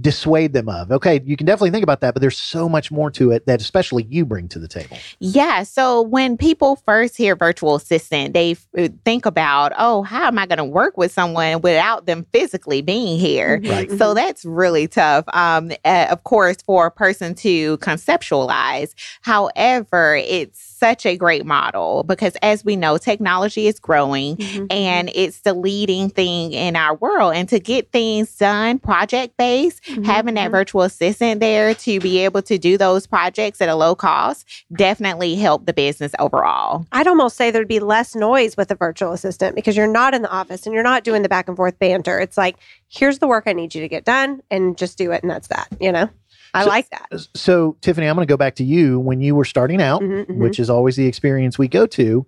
dissuade 0.00 0.52
them 0.52 0.68
of? 0.68 0.90
Okay, 0.90 1.20
you 1.24 1.36
can 1.36 1.46
definitely 1.46 1.70
think 1.70 1.82
about 1.82 2.00
that, 2.00 2.14
but 2.14 2.20
there's 2.20 2.38
so 2.38 2.68
much 2.68 2.90
more 2.90 3.10
to 3.12 3.30
it 3.30 3.46
that 3.46 3.60
especially 3.60 4.04
you 4.08 4.24
bring 4.24 4.48
to 4.48 4.58
the 4.58 4.68
table. 4.68 4.96
Yeah. 5.18 5.62
So 5.62 6.02
when 6.02 6.36
people 6.36 6.76
first 6.76 7.16
hear 7.16 7.36
virtual 7.36 7.74
assistant, 7.74 8.34
they 8.34 8.52
f- 8.52 8.66
uh, 8.76 8.88
think 9.04 9.26
about, 9.26 9.72
oh, 9.78 10.02
how 10.02 10.26
am 10.26 10.38
I 10.38 10.46
going 10.46 10.58
to 10.58 10.64
work 10.64 10.96
with 10.96 11.12
someone 11.12 11.60
without 11.60 12.06
them 12.06 12.26
physically 12.32 12.82
being 12.82 13.18
here? 13.18 13.58
Mm-hmm. 13.58 13.70
Right. 13.70 13.90
So 13.92 14.14
that's 14.14 14.44
really 14.44 14.88
tough, 14.88 15.24
um, 15.32 15.70
uh, 15.84 16.06
of 16.10 16.24
course, 16.24 16.56
for 16.64 16.86
a 16.86 16.90
person 16.90 17.34
to 17.36 17.78
conceptualize. 17.78 18.94
However, 19.22 20.16
it's 20.16 20.60
such 20.60 21.04
a 21.04 21.16
great 21.16 21.44
model 21.44 22.04
because, 22.04 22.36
as 22.42 22.64
we 22.64 22.74
know, 22.74 22.96
technology 22.98 23.66
is 23.66 23.78
growing 23.78 24.20
Mm-hmm. 24.20 24.66
and 24.70 25.10
it's 25.14 25.40
the 25.40 25.52
leading 25.52 26.08
thing 26.08 26.52
in 26.52 26.74
our 26.74 26.94
world. 26.94 27.34
And 27.34 27.48
to 27.50 27.60
get 27.60 27.92
things 27.92 28.36
done 28.36 28.78
project 28.78 29.36
based, 29.36 29.80
Mm-hmm. 29.90 30.02
having 30.04 30.34
that 30.34 30.50
virtual 30.50 30.82
assistant 30.82 31.40
there 31.40 31.74
to 31.74 32.00
be 32.00 32.18
able 32.18 32.42
to 32.42 32.58
do 32.58 32.78
those 32.78 33.06
projects 33.06 33.60
at 33.60 33.68
a 33.68 33.74
low 33.74 33.94
cost 33.94 34.46
definitely 34.76 35.34
help 35.36 35.66
the 35.66 35.72
business 35.72 36.12
overall. 36.18 36.86
I'd 36.92 37.06
almost 37.08 37.36
say 37.36 37.50
there'd 37.50 37.66
be 37.68 37.80
less 37.80 38.14
noise 38.14 38.56
with 38.56 38.70
a 38.70 38.74
virtual 38.74 39.12
assistant 39.12 39.54
because 39.56 39.76
you're 39.76 39.86
not 39.86 40.14
in 40.14 40.22
the 40.22 40.30
office 40.30 40.66
and 40.66 40.74
you're 40.74 40.82
not 40.84 41.02
doing 41.04 41.22
the 41.22 41.28
back 41.28 41.48
and 41.48 41.56
forth 41.56 41.78
banter. 41.78 42.20
It's 42.20 42.36
like, 42.36 42.56
here's 42.88 43.18
the 43.18 43.26
work 43.26 43.44
I 43.46 43.52
need 43.52 43.74
you 43.74 43.80
to 43.80 43.88
get 43.88 44.04
done 44.04 44.42
and 44.50 44.76
just 44.78 44.96
do 44.98 45.10
it. 45.12 45.22
And 45.22 45.30
that's 45.30 45.48
that, 45.48 45.68
you 45.80 45.90
know? 45.92 46.08
I 46.54 46.64
So- 46.64 46.68
like 46.68 46.90
that. 46.90 47.06
So, 47.34 47.76
Tiffany, 47.80 48.06
I'm 48.06 48.16
going 48.16 48.26
to 48.26 48.30
go 48.32 48.36
back 48.36 48.56
to 48.56 48.64
you 48.64 48.98
when 48.98 49.20
you 49.20 49.34
were 49.34 49.44
starting 49.44 49.80
out, 49.80 50.02
Mhm, 50.02 50.26
mhm. 50.26 50.36
which 50.38 50.58
is 50.58 50.68
always 50.70 50.96
the 50.96 51.06
experience 51.06 51.58
we 51.58 51.68
go 51.68 51.86
to. 51.86 52.26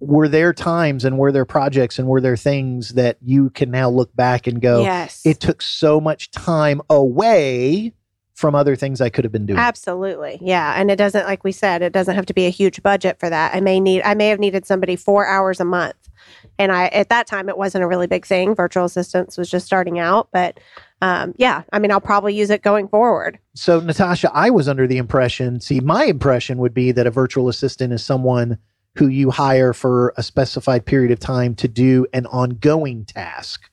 Were 0.00 0.28
there 0.28 0.52
times 0.52 1.04
and 1.04 1.18
were 1.18 1.32
there 1.32 1.44
projects 1.44 1.98
and 1.98 2.08
were 2.08 2.20
there 2.20 2.36
things 2.36 2.90
that 2.90 3.18
you 3.20 3.50
can 3.50 3.70
now 3.70 3.90
look 3.90 4.14
back 4.14 4.46
and 4.46 4.60
go, 4.60 4.82
yes. 4.82 5.22
it 5.24 5.40
took 5.40 5.60
so 5.60 6.00
much 6.00 6.30
time 6.30 6.80
away 6.88 7.92
from 8.34 8.54
other 8.54 8.76
things 8.76 9.00
I 9.00 9.08
could 9.08 9.24
have 9.24 9.32
been 9.32 9.46
doing? 9.46 9.58
Absolutely. 9.58 10.38
Yeah. 10.40 10.74
And 10.80 10.92
it 10.92 10.96
doesn't, 10.96 11.26
like 11.26 11.42
we 11.42 11.50
said, 11.50 11.82
it 11.82 11.92
doesn't 11.92 12.14
have 12.14 12.26
to 12.26 12.34
be 12.34 12.46
a 12.46 12.50
huge 12.50 12.82
budget 12.84 13.18
for 13.18 13.28
that. 13.28 13.54
I 13.54 13.60
may 13.60 13.80
need, 13.80 14.02
I 14.02 14.14
may 14.14 14.28
have 14.28 14.38
needed 14.38 14.64
somebody 14.64 14.94
four 14.94 15.26
hours 15.26 15.58
a 15.58 15.64
month. 15.64 15.96
And 16.56 16.70
I, 16.70 16.86
at 16.88 17.08
that 17.08 17.26
time, 17.26 17.48
it 17.48 17.58
wasn't 17.58 17.82
a 17.82 17.88
really 17.88 18.06
big 18.06 18.24
thing. 18.24 18.54
Virtual 18.54 18.84
assistants 18.84 19.36
was 19.36 19.50
just 19.50 19.66
starting 19.66 19.98
out. 19.98 20.28
But 20.32 20.60
um, 21.02 21.34
yeah, 21.36 21.62
I 21.72 21.80
mean, 21.80 21.90
I'll 21.90 22.00
probably 22.00 22.34
use 22.34 22.50
it 22.50 22.62
going 22.62 22.86
forward. 22.88 23.38
So, 23.54 23.80
Natasha, 23.80 24.30
I 24.32 24.50
was 24.50 24.68
under 24.68 24.86
the 24.86 24.98
impression, 24.98 25.60
see, 25.60 25.80
my 25.80 26.04
impression 26.04 26.58
would 26.58 26.74
be 26.74 26.92
that 26.92 27.06
a 27.06 27.10
virtual 27.10 27.48
assistant 27.48 27.92
is 27.92 28.04
someone 28.04 28.58
who 28.96 29.08
you 29.08 29.30
hire 29.30 29.72
for 29.72 30.12
a 30.16 30.22
specified 30.22 30.84
period 30.84 31.10
of 31.10 31.20
time 31.20 31.54
to 31.54 31.68
do 31.68 32.06
an 32.12 32.26
ongoing 32.26 33.04
task. 33.04 33.70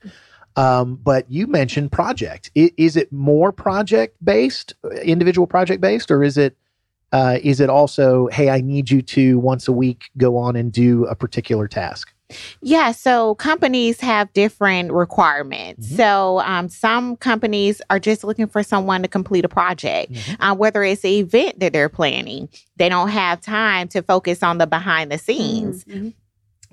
Um, 0.56 0.96
but 0.96 1.30
you 1.30 1.48
mentioned 1.48 1.92
project. 1.92 2.50
I, 2.56 2.74
is 2.78 2.96
it 2.96 3.12
more 3.12 3.52
project 3.52 4.18
based, 4.24 4.74
individual 5.04 5.48
project 5.48 5.82
based, 5.82 6.12
or 6.12 6.24
is 6.24 6.38
it 6.38 6.56
uh, 7.12 7.40
is 7.44 7.60
it 7.60 7.70
also, 7.70 8.28
hey, 8.28 8.50
I 8.50 8.62
need 8.62 8.90
you 8.90 9.02
to 9.02 9.40
once 9.40 9.68
a 9.68 9.72
week 9.72 10.10
go 10.18 10.38
on 10.38 10.56
and 10.56 10.72
do 10.72 11.06
a 11.06 11.16
particular 11.16 11.68
task? 11.68 12.12
Yeah, 12.62 12.91
so 12.91 13.36
companies 13.36 14.00
have 14.01 14.34
different 14.34 14.91
requirements. 14.91 15.88
Mhm. 15.88 15.96
So 15.98 16.39
um, 16.39 16.70
some 16.70 17.17
companies 17.17 17.82
are 17.89 18.00
just 18.00 18.24
looking 18.24 18.48
for 18.48 18.63
someone 18.63 19.03
to 19.03 19.08
complete 19.08 19.46
a 19.46 19.50
project, 19.50 20.12
Mhm. 20.12 20.36
uh, 20.39 20.55
whether 20.55 20.84
it's 20.84 21.03
an 21.03 21.12
event 21.12 21.60
that 21.60 21.72
they're 21.74 21.89
planning. 21.89 22.50
They 22.77 22.89
don't 22.89 23.10
have 23.10 23.41
time 23.41 23.88
to 23.89 24.01
focus 24.01 24.41
on 24.41 24.58
the 24.58 24.65
behind 24.67 25.12
the 25.12 25.17
scenes. 25.20 25.86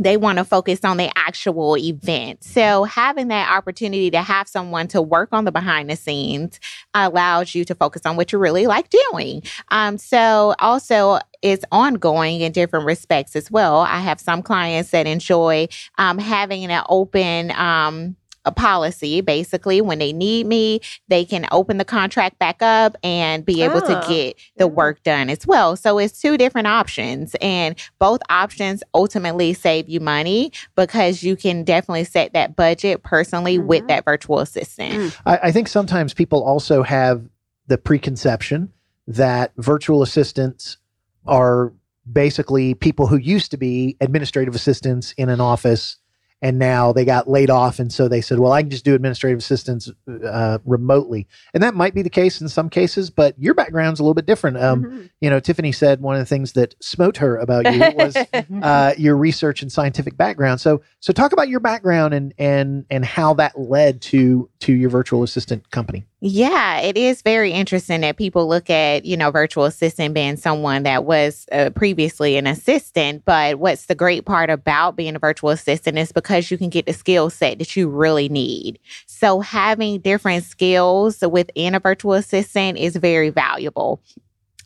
They 0.02 0.16
want 0.16 0.38
to 0.38 0.44
focus 0.44 0.80
on 0.84 0.96
the 0.96 1.10
actual 1.16 1.76
event. 1.76 2.44
So 2.44 2.84
having 2.84 3.28
that 3.28 3.50
opportunity 3.50 4.10
to 4.10 4.22
have 4.22 4.48
someone 4.48 4.88
to 4.88 5.02
work 5.02 5.28
on 5.32 5.44
the 5.44 5.52
behind 5.52 5.90
the 5.90 5.96
scenes 5.96 6.60
allows 6.94 7.54
you 7.54 7.64
to 7.66 7.74
focus 7.74 8.02
on 8.04 8.16
what 8.16 8.32
you 8.32 8.38
really 8.38 8.66
like 8.66 8.88
doing. 8.90 9.42
Um, 9.70 9.98
so 9.98 10.54
also 10.58 11.18
it's 11.42 11.64
ongoing 11.72 12.40
in 12.40 12.52
different 12.52 12.86
respects 12.86 13.34
as 13.36 13.50
well. 13.50 13.80
I 13.80 14.00
have 14.00 14.20
some 14.20 14.42
clients 14.42 14.90
that 14.90 15.06
enjoy 15.06 15.68
um, 15.98 16.18
having 16.18 16.64
an 16.64 16.84
open 16.88 17.50
um, 17.52 18.16
a 18.44 18.52
policy. 18.52 19.20
Basically, 19.20 19.80
when 19.80 19.98
they 19.98 20.12
need 20.12 20.46
me, 20.46 20.80
they 21.08 21.24
can 21.24 21.46
open 21.52 21.78
the 21.78 21.84
contract 21.84 22.38
back 22.38 22.60
up 22.60 22.96
and 23.02 23.44
be 23.44 23.62
able 23.62 23.80
to 23.80 23.96
Ah, 23.98 24.08
get 24.08 24.36
the 24.56 24.66
work 24.66 25.02
done 25.02 25.30
as 25.30 25.46
well. 25.46 25.76
So 25.76 25.98
it's 25.98 26.20
two 26.20 26.36
different 26.36 26.66
options, 26.66 27.36
and 27.40 27.76
both 27.98 28.20
options 28.30 28.82
ultimately 28.94 29.52
save 29.52 29.88
you 29.88 30.00
money 30.00 30.52
because 30.74 31.22
you 31.22 31.36
can 31.36 31.64
definitely 31.64 32.04
set 32.04 32.32
that 32.32 32.56
budget 32.56 33.02
personally 33.02 33.58
with 33.58 33.84
Mhm. 33.84 33.88
that 33.88 34.04
virtual 34.04 34.40
assistant. 34.40 34.94
Mm. 34.94 35.16
I, 35.26 35.38
I 35.44 35.52
think 35.52 35.68
sometimes 35.68 36.14
people 36.14 36.42
also 36.42 36.82
have 36.82 37.22
the 37.68 37.78
preconception 37.78 38.72
that 39.06 39.52
virtual 39.56 40.02
assistants 40.02 40.78
are 41.26 41.72
basically 42.10 42.74
people 42.74 43.06
who 43.06 43.16
used 43.16 43.52
to 43.52 43.56
be 43.56 43.96
administrative 44.00 44.54
assistants 44.54 45.14
in 45.16 45.28
an 45.28 45.40
office 45.40 45.96
and 46.42 46.58
now 46.58 46.92
they 46.92 47.04
got 47.04 47.28
laid 47.30 47.48
off 47.48 47.78
and 47.78 47.90
so 47.92 48.08
they 48.08 48.20
said 48.20 48.38
well 48.38 48.52
i 48.52 48.60
can 48.60 48.70
just 48.70 48.84
do 48.84 48.94
administrative 48.94 49.38
assistance 49.38 49.88
uh, 50.26 50.58
remotely 50.66 51.26
and 51.54 51.62
that 51.62 51.74
might 51.74 51.94
be 51.94 52.02
the 52.02 52.10
case 52.10 52.40
in 52.40 52.48
some 52.48 52.68
cases 52.68 53.08
but 53.08 53.34
your 53.38 53.54
background's 53.54 54.00
a 54.00 54.02
little 54.02 54.12
bit 54.14 54.26
different 54.26 54.56
um, 54.58 54.82
Mhm. 54.84 55.10
you 55.20 55.30
know 55.30 55.40
tiffany 55.40 55.72
said 55.72 56.00
one 56.00 56.14
of 56.16 56.20
the 56.20 56.26
things 56.26 56.52
that 56.52 56.74
smote 56.80 57.16
her 57.18 57.36
about 57.38 57.72
you 57.72 57.80
was 57.94 58.16
uh, 58.62 58.92
your 58.98 59.16
research 59.16 59.62
and 59.62 59.70
scientific 59.70 60.16
background. 60.16 60.60
So, 60.60 60.82
so 61.00 61.12
talk 61.12 61.32
about 61.32 61.48
your 61.48 61.60
background 61.60 62.14
and 62.14 62.34
and 62.38 62.84
and 62.90 63.04
how 63.04 63.34
that 63.34 63.58
led 63.58 64.00
to 64.02 64.48
to 64.60 64.72
your 64.72 64.90
virtual 64.90 65.22
assistant 65.22 65.70
company. 65.70 66.04
Yeah, 66.24 66.78
it 66.78 66.96
is 66.96 67.20
very 67.22 67.50
interesting 67.50 68.02
that 68.02 68.16
people 68.16 68.48
look 68.48 68.70
at, 68.70 69.04
you 69.04 69.16
know, 69.16 69.32
virtual 69.32 69.64
assistant 69.64 70.14
being 70.14 70.36
someone 70.36 70.84
that 70.84 71.04
was 71.04 71.46
uh, 71.50 71.70
previously 71.70 72.36
an 72.36 72.46
assistant. 72.46 73.24
But 73.24 73.58
what's 73.58 73.86
the 73.86 73.96
great 73.96 74.24
part 74.24 74.48
about 74.48 74.94
being 74.94 75.16
a 75.16 75.18
virtual 75.18 75.50
assistant 75.50 75.98
is 75.98 76.12
because 76.12 76.31
you 76.50 76.58
can 76.58 76.68
get 76.68 76.86
the 76.86 76.92
skill 76.92 77.30
set 77.30 77.58
that 77.58 77.76
you 77.76 77.88
really 77.88 78.28
need. 78.28 78.78
So 79.06 79.40
having 79.40 80.00
different 80.00 80.44
skills 80.44 81.20
within 81.20 81.74
a 81.74 81.80
virtual 81.80 82.14
assistant 82.14 82.78
is 82.78 82.96
very 82.96 83.30
valuable. 83.30 84.00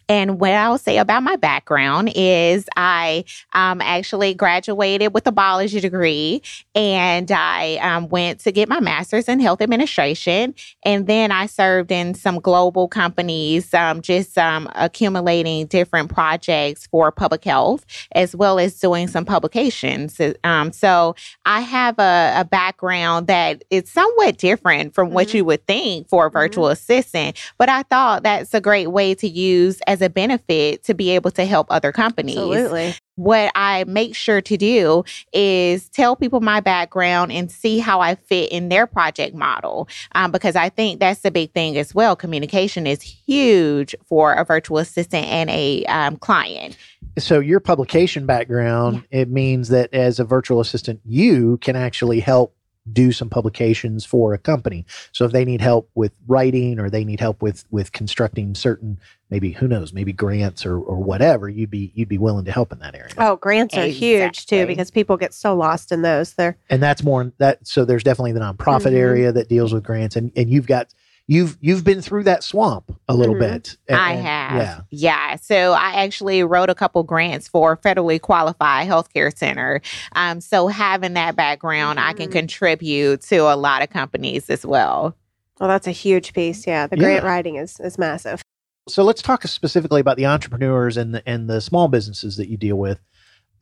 And 0.08 0.38
what 0.38 0.52
I'll 0.52 0.78
say 0.78 0.98
about 0.98 1.24
my 1.24 1.34
background 1.36 2.12
is 2.14 2.68
I 2.76 3.24
um, 3.54 3.80
actually 3.80 4.34
graduated 4.34 5.12
with 5.12 5.26
a 5.26 5.32
biology 5.32 5.80
degree 5.80 6.42
and 6.76 7.30
I 7.32 7.76
um, 7.78 8.08
went 8.08 8.38
to 8.40 8.52
get 8.52 8.68
my 8.68 8.78
master's 8.78 9.28
in 9.28 9.40
health 9.40 9.60
administration. 9.60 10.54
And 10.84 11.08
then 11.08 11.32
I 11.32 11.46
served 11.46 11.90
in 11.90 12.14
some 12.14 12.38
global 12.38 12.86
companies, 12.86 13.74
um, 13.74 14.00
just 14.00 14.38
um, 14.38 14.68
accumulating 14.76 15.66
different 15.66 16.12
projects 16.12 16.86
for 16.86 17.10
public 17.10 17.44
health, 17.44 17.84
as 18.12 18.36
well 18.36 18.60
as 18.60 18.78
doing 18.78 19.08
some 19.08 19.24
publications. 19.24 20.20
Um, 20.44 20.70
so 20.70 21.16
I 21.44 21.60
have 21.62 21.98
a, 21.98 22.34
a 22.36 22.44
background 22.44 23.26
that 23.26 23.64
is 23.70 23.90
somewhat 23.90 24.38
different 24.38 24.94
from 24.94 25.10
what 25.10 25.28
Mhm. 25.28 25.34
you 25.34 25.44
would 25.46 25.66
think 25.66 26.08
for 26.08 26.26
a 26.26 26.30
virtual 26.30 26.68
assistant. 26.68 27.36
But 27.58 27.68
I 27.68 27.82
thought 27.82 28.22
that's 28.22 28.54
a 28.54 28.60
great 28.60 28.88
way 28.92 29.14
to 29.16 29.26
use 29.28 29.80
as 29.86 29.95
a 30.02 30.10
benefit 30.10 30.84
to 30.84 30.94
be 30.94 31.10
able 31.10 31.30
to 31.32 31.44
help 31.44 31.66
other 31.70 31.92
companies 31.92 32.36
Absolutely. 32.36 32.94
what 33.16 33.52
I 33.54 33.84
make 33.84 34.14
sure 34.14 34.40
to 34.40 34.56
do 34.56 35.04
is 35.32 35.88
tell 35.88 36.16
people 36.16 36.40
my 36.40 36.60
background 36.60 37.32
and 37.32 37.50
see 37.50 37.78
how 37.78 38.00
I 38.00 38.14
fit 38.14 38.50
in 38.50 38.68
their 38.68 38.86
project 38.86 39.34
model. 39.34 39.88
Um, 40.12 40.32
because 40.32 40.56
I 40.56 40.68
think 40.68 41.00
that's 41.00 41.20
the 41.20 41.30
big 41.30 41.52
thing 41.52 41.76
as 41.76 41.94
well. 41.94 42.16
Communication 42.16 42.86
is 42.86 43.02
huge 43.02 43.94
for 44.06 44.32
a 44.32 44.44
virtual 44.44 44.78
assistant 44.78 45.26
and 45.26 45.50
a 45.50 45.84
um, 45.86 46.16
client. 46.16 46.76
So 47.18 47.40
your 47.40 47.60
publication 47.60 48.26
background 48.26 49.04
it 49.10 49.30
means 49.30 49.68
that 49.68 49.92
as 49.94 50.18
a 50.18 50.24
virtual 50.24 50.60
assistant, 50.60 51.00
you 51.04 51.58
can 51.58 51.76
actually 51.76 52.20
help 52.20 52.55
do 52.92 53.12
some 53.12 53.28
publications 53.28 54.04
for 54.04 54.32
a 54.34 54.38
company. 54.38 54.84
So 55.12 55.24
if 55.24 55.32
they 55.32 55.44
need 55.44 55.60
help 55.60 55.90
with 55.94 56.12
writing 56.26 56.78
or 56.78 56.88
they 56.90 57.04
need 57.04 57.20
help 57.20 57.42
with 57.42 57.64
with 57.70 57.92
constructing 57.92 58.54
certain 58.54 58.98
maybe 59.30 59.50
who 59.50 59.66
knows 59.66 59.92
maybe 59.92 60.12
grants 60.12 60.64
or 60.64 60.78
or 60.78 60.96
whatever, 61.02 61.48
you'd 61.48 61.70
be 61.70 61.92
you'd 61.94 62.08
be 62.08 62.18
willing 62.18 62.44
to 62.44 62.52
help 62.52 62.72
in 62.72 62.78
that 62.80 62.94
area. 62.94 63.12
Oh, 63.18 63.36
grants 63.36 63.76
are 63.76 63.86
huge 63.86 64.46
too 64.46 64.66
because 64.66 64.90
people 64.90 65.16
get 65.16 65.34
so 65.34 65.56
lost 65.56 65.90
in 65.92 66.02
those. 66.02 66.34
They're 66.34 66.56
and 66.70 66.82
that's 66.82 67.02
more 67.02 67.32
that 67.38 67.66
so 67.66 67.84
there's 67.84 68.04
definitely 68.04 68.32
the 68.32 68.40
nonprofit 68.40 68.92
Mhm. 68.92 68.98
area 68.98 69.32
that 69.32 69.48
deals 69.48 69.72
with 69.72 69.82
grants 69.84 70.16
and 70.16 70.30
and 70.36 70.48
you've 70.50 70.66
got 70.66 70.92
you've 71.28 71.56
you've 71.60 71.82
been 71.84 72.00
through 72.02 72.22
that 72.24 72.44
swamp 72.44 72.96
a 73.08 73.14
little 73.14 73.34
Mhm. 73.34 73.40
bit 73.40 73.76
And- 73.88 73.98
I 73.98 74.12
have. 74.14 74.56
yeah 74.56 74.80
Yeah. 74.90 75.36
So 75.36 75.72
I 75.72 76.04
actually 76.04 76.42
wrote 76.44 76.70
a 76.70 76.74
couple 76.74 77.02
grants 77.02 77.48
for 77.48 77.76
federally 77.76 78.20
qualified 78.20 78.88
healthcare 78.88 79.36
center. 79.36 79.80
Um, 80.14 80.40
so 80.40 80.68
having 80.68 81.14
that 81.14 81.34
background, 81.36 81.98
I 81.98 82.12
can 82.12 82.28
Mhm. 82.28 82.32
contribute 82.32 83.22
to 83.22 83.38
a 83.52 83.56
lot 83.56 83.82
of 83.82 83.90
companies 83.90 84.48
as 84.50 84.64
well. 84.64 85.16
well, 85.58 85.68
that's 85.70 85.86
a 85.86 85.90
huge 85.92 86.32
piece. 86.34 86.66
Yeah, 86.66 86.86
the 86.86 86.96
Yeah. 86.96 87.02
grant 87.02 87.24
writing 87.24 87.56
is 87.56 87.80
is 87.80 87.96
massive. 87.98 88.42
so 88.88 89.02
let's 89.02 89.20
talk 89.20 89.42
specifically 89.48 90.00
about 90.00 90.16
the 90.16 90.26
entrepreneurs 90.26 90.96
and 90.96 91.12
the 91.14 91.28
and 91.28 91.50
the 91.50 91.60
small 91.60 91.88
businesses 91.88 92.36
that 92.36 92.48
you 92.48 92.56
deal 92.56 92.76
with 92.76 93.00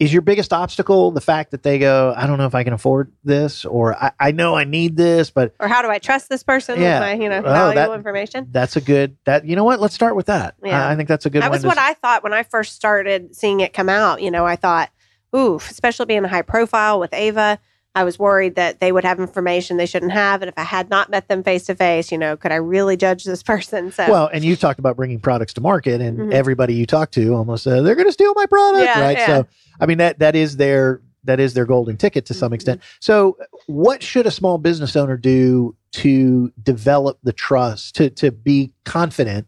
is 0.00 0.12
your 0.12 0.22
biggest 0.22 0.52
obstacle 0.52 1.10
the 1.12 1.20
fact 1.20 1.50
that 1.52 1.62
they 1.62 1.78
go 1.78 2.12
i 2.16 2.26
don't 2.26 2.36
know 2.38 2.46
if 2.46 2.54
i 2.54 2.64
can 2.64 2.72
afford 2.72 3.12
this 3.22 3.64
or 3.64 3.94
i, 3.94 4.10
I 4.18 4.32
know 4.32 4.54
i 4.56 4.64
need 4.64 4.96
this 4.96 5.30
but 5.30 5.54
Or 5.60 5.68
how 5.68 5.82
do 5.82 5.88
I 5.88 5.98
trust 5.98 6.28
this 6.28 6.42
person 6.42 6.80
Yeah. 6.80 6.98
with 7.00 7.08
my 7.18 7.22
you 7.24 7.28
know 7.30 7.38
Oh, 7.38 7.42
valuable 7.42 7.74
that- 7.74 7.94
information? 7.94 8.48
that's 8.50 8.76
a 8.76 8.80
good 8.80 9.16
that 9.24 9.44
you 9.46 9.54
know 9.56 9.64
what 9.64 9.80
let's 9.80 9.94
start 9.94 10.16
with 10.16 10.26
that 10.26 10.56
Yeah. 10.64 10.86
I, 10.88 10.92
I 10.92 10.96
think 10.96 11.08
that's 11.08 11.26
a 11.26 11.30
good 11.30 11.42
that 11.42 11.50
one 11.50 11.58
was 11.58 11.64
what 11.66 11.78
s- 11.78 11.84
I 11.90 11.94
thought 11.94 12.22
when 12.24 12.32
I 12.32 12.42
first 12.42 12.74
started 12.74 13.34
seeing 13.36 13.60
it 13.60 13.72
come 13.72 13.88
out. 13.88 14.20
You 14.22 14.30
know, 14.30 14.44
I 14.44 14.56
thought, 14.56 14.90
ooh, 15.36 15.56
especially 15.56 16.06
being 16.06 16.24
a 16.24 16.28
high 16.28 16.42
profile 16.42 16.98
with 17.00 17.12
Ava, 17.14 17.58
I 17.94 18.02
was 18.04 18.18
worried 18.18 18.56
that 18.56 18.80
they 18.80 18.90
would 18.90 19.04
have 19.04 19.20
information 19.20 19.76
they 19.76 19.86
shouldn't 19.86 20.10
have. 20.12 20.42
And 20.42 20.48
if 20.48 20.58
I 20.58 20.64
had 20.64 20.90
not 20.90 21.10
met 21.10 21.28
them 21.28 21.42
face 21.44 21.64
to 21.66 21.74
face, 21.76 22.10
you 22.10 22.18
know, 22.18 22.36
could 22.36 22.50
I 22.50 22.56
really 22.56 22.96
judge 22.96 23.24
this 23.24 23.42
person? 23.52 23.92
So, 23.92 24.10
well 24.10 24.28
and 24.32 24.44
you 24.44 24.56
talked 24.56 24.78
about 24.78 24.96
bringing 24.96 25.20
products 25.20 25.52
to 25.54 25.60
market 25.60 26.00
and 26.00 26.18
Mhm. 26.18 26.32
everybody 26.32 26.74
you 26.74 26.86
talk 26.86 27.10
to 27.12 27.34
almost 27.34 27.64
they're 27.64 27.94
going 27.94 28.06
to 28.06 28.12
steal 28.12 28.32
my 28.34 28.46
product 28.46 28.84
Yeah, 28.84 29.00
right 29.00 29.18
yeah. 29.18 29.26
so 29.26 29.46
i 29.80 29.86
mean 29.86 29.98
that 29.98 30.18
that 30.18 30.34
is 30.36 30.56
their 30.56 31.00
that 31.24 31.40
is 31.40 31.54
their 31.54 31.64
golden 31.66 31.96
ticket 31.96 32.26
to 32.26 32.34
some 32.34 32.50
Mhm. 32.50 32.54
extent 32.54 32.80
so 33.00 33.36
what 33.66 34.02
should 34.02 34.26
a 34.26 34.30
small 34.30 34.58
business 34.58 34.96
owner 34.96 35.16
do 35.16 35.74
to 35.92 36.52
develop 36.62 37.18
the 37.22 37.32
trust 37.32 37.94
to 37.96 38.10
to 38.10 38.30
be 38.30 38.72
confident 38.84 39.46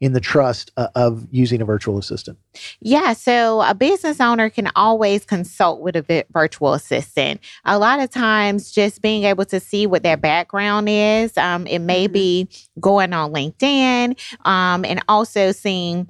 in 0.00 0.12
the 0.12 0.20
trust 0.20 0.70
uh, 0.76 0.88
of 0.94 1.26
using 1.30 1.62
a 1.62 1.64
virtual 1.64 1.96
assistant 1.98 2.38
Yeah, 2.80 3.12
so 3.14 3.62
a 3.62 3.74
business 3.74 4.20
owner 4.20 4.50
can 4.50 4.70
always 4.76 5.24
consult 5.24 5.80
with 5.80 5.96
a 5.96 6.02
vi- 6.02 6.24
virtual 6.32 6.74
assistant. 6.74 7.40
A 7.64 7.78
lot 7.78 8.00
of 8.00 8.10
times, 8.10 8.70
just 8.72 9.00
being 9.00 9.24
able 9.24 9.44
to 9.46 9.58
see 9.60 9.86
what 9.86 10.02
their 10.02 10.16
background 10.16 10.88
is, 10.90 11.36
um, 11.38 11.66
it 11.66 11.78
may 11.78 12.08
Mhm. 12.08 12.12
be 12.12 12.48
going 12.80 13.12
on 13.12 13.32
LinkedIn 13.32 14.18
um, 14.44 14.84
and 14.84 15.02
also 15.08 15.52
seeing 15.52 16.08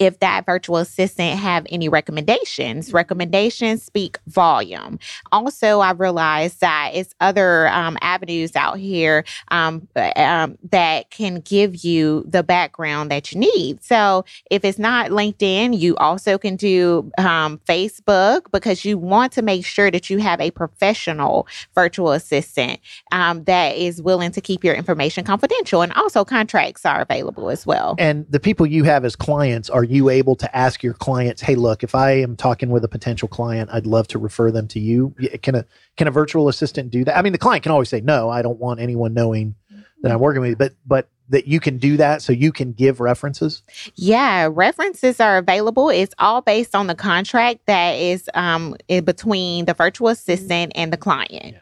if 0.00 0.18
that 0.20 0.46
virtual 0.46 0.78
assistant 0.78 1.38
have 1.38 1.66
any 1.68 1.88
recommendations. 1.88 2.92
Recommendations 2.92 3.82
speak 3.82 4.18
volume. 4.26 4.98
Also, 5.30 5.80
I 5.80 5.92
realized 5.92 6.60
that 6.62 6.92
it's 6.94 7.14
other 7.20 7.68
um, 7.68 7.98
avenues 8.00 8.56
out 8.56 8.78
here 8.78 9.24
um, 9.48 9.86
um, 10.16 10.56
that 10.70 11.10
can 11.10 11.40
give 11.40 11.84
you 11.84 12.24
the 12.26 12.42
background 12.42 13.10
that 13.10 13.30
you 13.30 13.38
need. 13.38 13.84
So 13.84 14.24
if 14.50 14.64
it's 14.64 14.78
not 14.78 15.10
LinkedIn, 15.10 15.78
you 15.78 15.94
also 15.96 16.38
can 16.38 16.56
do 16.56 17.12
um, 17.18 17.60
Facebook 17.68 18.50
because 18.52 18.86
you 18.86 18.96
want 18.96 19.32
to 19.34 19.42
make 19.42 19.66
sure 19.66 19.90
that 19.90 20.08
you 20.08 20.18
have 20.18 20.40
a 20.40 20.50
professional 20.50 21.46
virtual 21.74 22.12
assistant 22.12 22.80
um, 23.12 23.44
that 23.44 23.76
is 23.76 24.00
willing 24.00 24.32
to 24.32 24.40
keep 24.40 24.64
your 24.64 24.74
information 24.74 25.24
confidential. 25.24 25.82
And 25.82 25.92
also, 25.92 26.24
contracts 26.24 26.86
are 26.86 27.02
available 27.02 27.50
as 27.50 27.66
well. 27.66 27.96
And 27.98 28.24
the 28.30 28.40
people 28.40 28.66
you 28.66 28.84
have 28.84 29.04
as 29.04 29.14
clients, 29.14 29.68
are 29.68 29.84
you 29.90 30.08
able 30.08 30.36
to 30.36 30.56
ask 30.56 30.82
your 30.82 30.94
clients, 30.94 31.42
"Hey, 31.42 31.54
look, 31.54 31.82
if 31.82 31.94
I 31.94 32.12
am 32.12 32.36
talking 32.36 32.70
with 32.70 32.84
a 32.84 32.88
potential 32.88 33.28
client, 33.28 33.70
I'd 33.72 33.86
love 33.86 34.08
to 34.08 34.18
refer 34.18 34.50
them 34.50 34.68
to 34.68 34.80
you." 34.80 35.14
Can 35.42 35.54
a 35.54 35.64
can 35.96 36.08
a 36.08 36.10
virtual 36.10 36.48
assistant 36.48 36.90
do 36.90 37.04
that? 37.04 37.16
I 37.16 37.22
mean, 37.22 37.32
the 37.32 37.38
client 37.38 37.62
can 37.62 37.72
always 37.72 37.88
say, 37.88 38.00
"No, 38.00 38.30
I 38.30 38.42
don't 38.42 38.58
want 38.58 38.80
anyone 38.80 39.14
knowing 39.14 39.54
that 40.02 40.12
I'm 40.12 40.20
working 40.20 40.40
with," 40.40 40.50
you, 40.50 40.56
but 40.56 40.74
but 40.86 41.08
that 41.30 41.46
you 41.46 41.60
can 41.60 41.78
do 41.78 41.96
that 41.96 42.22
so 42.22 42.32
you 42.32 42.52
can 42.52 42.72
give 42.72 43.00
references? 43.00 43.62
Yeah, 43.94 44.48
references 44.50 45.20
are 45.20 45.38
available. 45.38 45.88
It's 45.88 46.14
all 46.18 46.42
based 46.42 46.74
on 46.74 46.88
the 46.88 46.94
contract 46.94 47.60
that 47.66 47.92
is 47.92 48.28
um 48.34 48.76
between 48.88 49.64
the 49.64 49.74
virtual 49.74 50.08
assistant 50.08 50.72
and 50.74 50.92
the 50.92 50.96
client. 50.96 51.56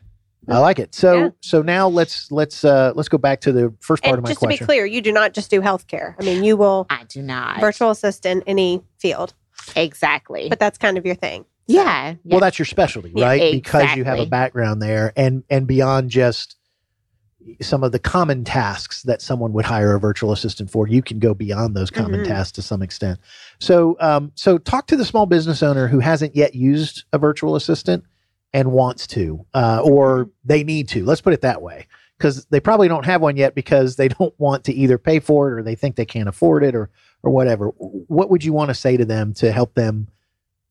I 0.51 0.59
like 0.59 0.79
it. 0.79 0.95
So 0.95 1.15
Yeah. 1.15 1.29
so 1.41 1.63
now 1.63 1.89
let's 1.89 2.31
let's 2.33 2.65
uh 2.65 2.93
let's 2.95 3.09
go 3.09 3.19
back 3.19 3.41
to 3.43 3.53
the 3.53 3.73
first 3.81 4.03
part 4.03 4.15
And 4.15 4.19
of 4.19 4.25
my 4.25 4.35
question. 4.35 4.51
just 4.51 4.59
to 4.61 4.65
be 4.65 4.67
clear, 4.67 4.87
you 4.87 5.01
do 5.03 5.13
not 5.13 5.35
just 5.35 5.51
do 5.51 5.61
healthcare. 5.61 6.15
I 6.21 6.25
mean, 6.25 6.43
you 6.45 6.57
will 6.57 6.87
I 6.91 7.05
do 7.09 7.23
not. 7.23 7.61
virtual 7.61 7.91
assistant 7.91 8.45
any 8.47 8.83
field, 8.99 9.35
Exactly. 9.77 10.49
but 10.49 10.59
that's 10.59 10.79
kind 10.79 10.99
of 10.99 11.05
your 11.07 11.15
thing. 11.15 11.43
So- 11.43 11.75
yeah. 11.75 12.15
Well, 12.25 12.41
that's 12.41 12.59
your 12.59 12.67
specialty, 12.67 13.13
Yeah, 13.15 13.27
right? 13.27 13.53
Because 13.53 13.95
you 13.95 14.05
have 14.05 14.19
a 14.19 14.27
background 14.27 14.81
there 14.81 15.13
and 15.17 15.45
and 15.51 15.67
beyond 15.67 16.11
just 16.11 16.57
some 17.63 17.83
of 17.85 17.93
the 17.93 17.99
common 17.99 18.45
tasks 18.45 19.03
that 19.05 19.23
someone 19.23 19.53
would 19.55 19.65
hire 19.65 19.95
a 19.95 20.01
virtual 20.01 20.33
assistant 20.33 20.71
for, 20.71 20.87
you 20.89 21.01
can 21.03 21.19
go 21.19 21.33
beyond 21.35 21.75
those 21.77 21.91
common 21.91 22.21
Mhm. 22.21 22.27
tasks 22.27 22.53
to 22.53 22.63
some 22.63 22.83
extent. 22.83 23.19
So 23.59 23.97
um 24.01 24.33
so 24.35 24.59
talk 24.59 24.87
to 24.89 24.97
the 24.97 25.05
small 25.05 25.25
business 25.27 25.63
owner 25.63 25.89
who 25.89 26.01
hasn't 26.01 26.35
yet 26.37 26.55
used 26.55 27.05
a 27.13 27.19
virtual 27.19 27.55
assistant 27.57 28.05
and 28.53 28.73
wants 28.73 29.07
to 29.09 29.45
uh, 29.55 29.81
or 29.85 30.31
they 30.45 30.65
need 30.65 30.89
to. 30.91 31.05
Let's 31.05 31.21
put 31.21 31.33
it 31.33 31.43
that 31.43 31.63
way. 31.63 31.87
Because 32.17 32.47
they 32.47 32.59
probably 32.59 32.89
don't 32.89 33.05
have 33.05 33.21
one 33.21 33.37
yet 33.37 33.55
because 33.55 33.95
they 33.95 34.09
don't 34.21 34.35
want 34.39 34.65
to 34.65 34.73
either 34.73 34.99
pay 34.99 35.21
for 35.21 35.51
it 35.51 35.59
or 35.59 35.63
they 35.63 35.77
think 35.77 35.97
they 35.97 36.07
can't 36.07 36.29
afford 36.29 36.65
it 36.65 36.75
or 36.75 36.91
or 37.23 37.31
whatever. 37.31 37.69
What 37.69 38.31
would 38.31 38.45
you 38.45 38.53
want 38.53 38.69
to 38.69 38.75
say 38.75 38.97
to 38.97 39.05
them 39.05 39.35
to 39.35 39.53
help 39.53 39.75
them 39.75 40.09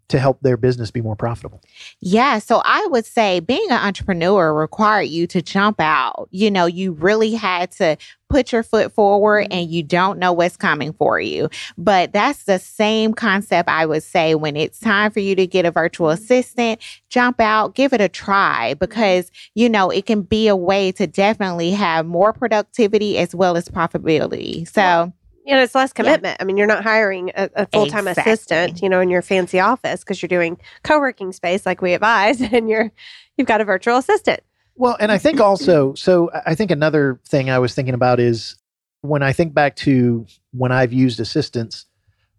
to 0.10 0.20
help 0.20 0.40
their 0.42 0.58
business 0.58 0.92
be 0.92 1.02
more 1.02 1.16
profitable? 1.16 1.62
Yeah. 2.00 2.40
So 2.40 2.62
I 2.64 2.88
would 2.92 3.06
say 3.06 3.40
being 3.40 3.68
an 3.70 3.78
entrepreneur 3.78 4.54
required 4.54 5.04
you 5.04 5.28
to 5.28 5.42
jump 5.42 5.80
out. 5.80 6.30
You 6.32 6.50
know, 6.50 6.66
you 6.66 6.94
really 6.94 7.34
had 7.34 7.72
to 7.74 7.98
put 8.30 8.52
your 8.52 8.64
foot 8.64 8.92
forward 8.92 9.46
mm-hmm. 9.46 9.54
and 9.54 9.72
you 9.72 9.84
don't 9.84 10.20
know 10.20 10.34
what's 10.34 10.58
coming 10.58 10.94
for 10.94 11.20
you. 11.20 11.50
But 11.78 12.14
that's 12.14 12.44
the 12.44 12.60
same 12.60 13.14
concept 13.14 13.70
I 13.70 13.86
would 13.86 14.04
say 14.04 14.36
when 14.36 14.56
it's 14.56 14.80
time 14.80 15.12
for 15.12 15.20
you 15.20 15.36
to 15.36 15.48
get 15.48 15.66
a 15.66 15.72
virtual 15.72 16.08
mm-hmm. 16.08 16.24
assistant, 16.24 16.82
jump 17.10 17.40
out, 17.40 17.76
give 17.76 17.94
it 17.94 18.02
a 18.02 18.10
try 18.10 18.72
mm-hmm. 18.72 18.80
because, 18.80 19.32
you 19.56 19.70
know, 19.70 19.90
it 19.90 20.06
can 20.06 20.22
be 20.22 20.48
a 20.48 20.56
way 20.56 20.92
to 20.94 21.08
definitely 21.08 21.72
have 21.72 22.06
more 22.06 22.34
productivity 22.34 23.18
as 23.18 23.34
well 23.34 23.58
as 23.58 23.68
profitability. 23.70 24.68
So, 24.70 25.14
You 25.48 25.56
know, 25.56 25.64
it's 25.64 25.74
less 25.74 25.94
commitment. 25.94 26.36
I 26.42 26.44
mean, 26.44 26.58
you're 26.58 26.68
not 26.68 26.84
hiring 26.84 27.32
a, 27.34 27.50
a 27.56 27.66
full 27.68 27.86
time 27.88 28.06
Exactly. 28.06 28.34
assistant, 28.34 28.82
you 28.82 28.90
know, 28.90 29.00
in 29.00 29.10
your 29.10 29.22
fancy 29.22 29.62
office 29.62 30.02
because 30.02 30.22
you're 30.22 30.28
doing 30.28 30.58
co 30.84 31.00
working 31.00 31.32
space 31.32 31.66
like 31.66 31.82
we 31.82 31.94
advise, 31.94 32.42
and 32.52 32.70
you're 32.70 32.92
you've 33.38 33.48
got 33.48 33.62
a 33.62 33.66
virtual 33.66 33.96
assistant. 33.96 34.42
Well, 34.76 34.98
and 35.00 35.10
I 35.10 35.18
think 35.18 35.40
also, 35.40 35.94
so 35.96 36.30
I 36.46 36.54
think 36.54 36.70
another 36.70 37.22
thing 37.26 37.50
I 37.50 37.60
was 37.60 37.74
thinking 37.74 37.94
about 37.94 38.20
is 38.20 38.58
when 39.02 39.24
I 39.24 39.32
think 39.32 39.54
back 39.54 39.78
to 39.78 40.26
when 40.52 40.74
I've 40.74 40.92
used 40.92 41.22
assistants, 41.22 41.86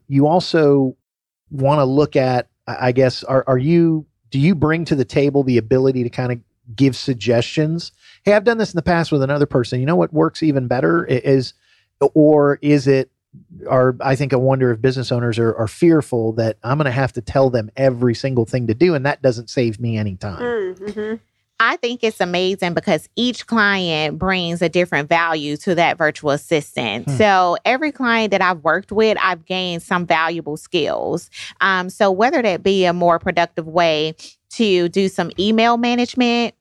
you 0.07 0.27
also 0.27 0.95
want 1.51 1.79
to 1.79 1.85
look 1.85 2.15
at, 2.15 2.49
I 2.67 2.89
I 2.89 2.93
guess, 2.93 3.25
are, 3.25 3.43
are 3.49 3.59
you, 3.59 4.07
do 4.31 4.39
you 4.39 4.55
bring 4.55 4.85
to 4.85 4.95
the 4.95 5.07
table 5.07 5.43
the 5.43 5.57
ability 5.57 6.03
to 6.05 6.11
kind 6.11 6.31
of 6.31 6.39
give 6.77 6.95
suggestions? 6.95 7.91
Hey, 8.23 8.35
I've 8.35 8.45
done 8.45 8.59
this 8.59 8.73
in 8.73 8.77
the 8.77 8.83
past 8.83 9.11
with 9.11 9.23
another 9.23 9.47
person. 9.47 9.81
You 9.81 9.87
know 9.87 9.97
what 9.97 10.13
works 10.13 10.43
even 10.43 10.69
better 10.69 11.11
I- 11.11 11.15
is, 11.25 11.55
or 12.01 12.59
is 12.63 12.87
it, 12.87 13.11
or 13.67 13.97
I 14.01 14.17
think 14.17 14.33
I 14.33 14.37
wonder 14.37 14.71
if 14.73 14.81
business 14.81 15.13
owners 15.13 15.39
are, 15.39 15.55
are 15.55 15.69
fearful 15.69 16.33
that 16.35 16.59
I'm 16.63 16.79
going 16.79 16.87
to 16.87 16.91
have 16.91 17.13
to 17.15 17.21
tell 17.21 17.51
them 17.51 17.71
every 17.77 18.15
single 18.15 18.47
thing 18.47 18.67
to 18.69 18.75
do, 18.75 18.95
and 18.95 19.05
that 19.07 19.23
doesn't 19.23 19.51
save 19.51 19.81
me 19.81 19.97
any 19.97 20.17
time. 20.17 20.41
Mm-hmm. 20.41 21.15
I 21.61 21.77
think 21.77 22.05
it's 22.05 22.21
amazing 22.21 22.75
because 22.75 23.09
each 23.17 23.47
client 23.49 24.17
brings 24.17 24.63
a 24.63 24.69
different 24.69 25.09
value 25.09 25.57
to 25.59 25.75
that 25.75 25.99
virtual 25.99 26.31
assistant. 26.31 27.07
Hmm. 27.07 27.17
So 27.17 27.57
every 27.65 27.91
client 27.91 28.31
that 28.31 28.41
I've 28.41 28.63
worked 28.63 28.93
with, 28.93 29.19
I've 29.21 29.45
gained 29.45 29.83
some 29.83 30.07
valuable 30.07 30.57
skills. 30.57 31.31
Um, 31.61 31.91
so 31.91 32.13
whether 32.13 32.43
that 32.43 32.63
be 32.63 32.85
a 32.85 32.93
more 32.93 33.19
productive 33.19 33.67
way 33.67 34.15
to 34.51 34.89
do 34.89 35.09
some 35.09 35.33
email 35.39 35.77
management, 35.77 36.55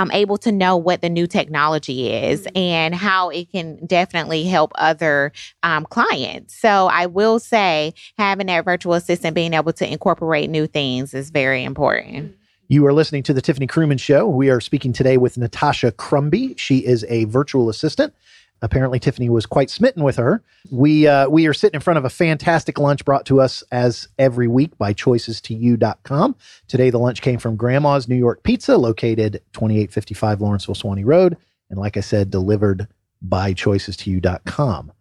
I'm 0.00 0.10
able 0.12 0.38
to 0.38 0.50
know 0.50 0.78
what 0.78 1.02
the 1.02 1.10
new 1.10 1.26
technology 1.26 2.10
is 2.10 2.48
and 2.54 2.94
how 2.94 3.28
it 3.28 3.52
can 3.52 3.84
definitely 3.84 4.44
help 4.44 4.72
other 4.76 5.30
um, 5.62 5.84
clients. 5.84 6.58
So 6.58 6.86
I 6.86 7.04
will 7.04 7.38
say 7.38 7.92
having 8.16 8.46
that 8.46 8.64
virtual 8.64 8.94
assistant 8.94 9.34
being 9.34 9.52
able 9.52 9.74
to 9.74 9.90
incorporate 9.90 10.48
new 10.48 10.66
things 10.66 11.12
is 11.12 11.28
very 11.28 11.64
important. 11.64 12.34
You 12.68 12.86
are 12.86 12.94
listening 12.94 13.24
to 13.24 13.34
the 13.34 13.42
Tiffany 13.42 13.66
Krumins 13.66 14.00
Show. 14.00 14.26
We 14.26 14.48
are 14.48 14.60
speaking 14.60 14.94
today 14.94 15.18
with 15.18 15.36
Natasha 15.36 15.92
Crumby. 15.92 16.54
She 16.56 16.78
is 16.78 17.04
a 17.08 17.24
virtual 17.24 17.68
assistant. 17.68 18.14
Apparently, 18.62 18.98
Tiffany 18.98 19.30
was 19.30 19.46
quite 19.46 19.70
smitten 19.70 20.02
with 20.02 20.16
her. 20.16 20.42
We 20.70 21.06
uh, 21.06 21.28
we 21.28 21.46
are 21.46 21.54
sitting 21.54 21.76
in 21.76 21.80
front 21.80 21.98
of 21.98 22.04
a 22.04 22.10
fantastic 22.10 22.78
lunch 22.78 23.04
brought 23.04 23.24
to 23.26 23.40
us 23.40 23.62
as 23.72 24.08
every 24.18 24.48
week 24.48 24.76
by 24.76 24.92
choices2u.com. 24.92 26.36
Today, 26.68 26.90
the 26.90 26.98
lunch 26.98 27.22
came 27.22 27.38
from 27.38 27.56
Grandma's 27.56 28.08
New 28.08 28.16
York 28.16 28.42
Pizza, 28.42 28.76
located 28.76 29.40
2855 29.54 30.40
Lawrenceville 30.40 30.74
Suwanee 30.74 31.04
Road, 31.06 31.36
and 31.70 31.78
like 31.78 31.96
I 31.96 32.00
said, 32.00 32.30
delivered 32.30 32.86
by 33.22 33.52
choices2u.com. 33.54 34.92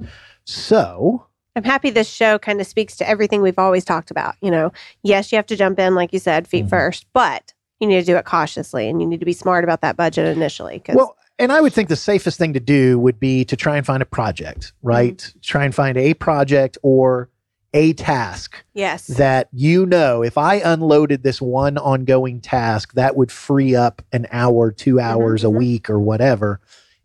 So, 0.46 1.26
I'm 1.56 1.64
happy 1.64 1.90
this 1.90 2.10
show 2.10 2.40
kind 2.40 2.60
of 2.62 2.68
speaks 2.68 2.96
to 2.98 3.08
everything 3.10 3.42
we've 3.42 3.60
always 3.60 3.84
talked 3.86 4.12
about. 4.12 4.36
You 4.42 4.52
know, 4.52 4.72
yes, 5.04 5.32
you 5.32 5.36
have 5.36 5.46
to 5.48 5.56
jump 5.56 5.80
in, 5.80 5.96
like 5.96 6.14
you 6.14 6.20
said, 6.20 6.48
feet 6.48 6.66
Mhm. 6.66 6.70
first, 6.70 7.06
but 7.14 7.54
you 7.80 7.88
need 7.88 8.00
to 8.00 8.06
do 8.06 8.18
it 8.18 8.26
cautiously 8.26 8.90
and 8.90 9.02
you 9.02 9.08
need 9.08 9.20
to 9.20 9.26
be 9.26 9.34
smart 9.34 9.64
about 9.64 9.82
that 9.82 9.96
budget 9.98 10.26
initially. 10.36 10.80
Because 10.80 10.96
Well, 10.96 11.16
and 11.40 11.54
I 11.54 11.62
would 11.62 11.74
think 11.74 11.88
the 11.88 11.96
safest 11.96 12.38
thing 12.38 12.54
to 12.54 12.60
do 12.60 13.00
would 13.00 13.20
be 13.20 13.46
to 13.46 13.56
try 13.56 13.78
and 13.78 13.86
find 13.86 14.04
a 14.04 14.06
project, 14.06 14.74
right? 14.84 15.34
Try 15.42 15.64
and 15.64 15.74
find 15.74 15.98
a 15.98 16.14
project 16.14 16.78
or 16.84 17.30
a 17.74 17.94
task 17.94 18.64
yes, 18.74 19.08
that 19.08 19.48
you 19.54 19.86
know 19.86 20.24
if 20.24 20.38
I 20.38 20.56
unloaded 20.56 21.24
this 21.24 21.42
one 21.42 21.78
ongoing 21.78 22.42
task, 22.42 22.94
that 22.94 23.16
would 23.16 23.32
free 23.32 23.76
up 23.76 24.02
an 24.12 24.28
hour, 24.32 24.72
two 24.72 25.00
hours 25.00 25.44
a 25.44 25.48
mhm. 25.48 25.58
week 25.58 25.90
or 25.90 26.00
whatever. 26.00 26.60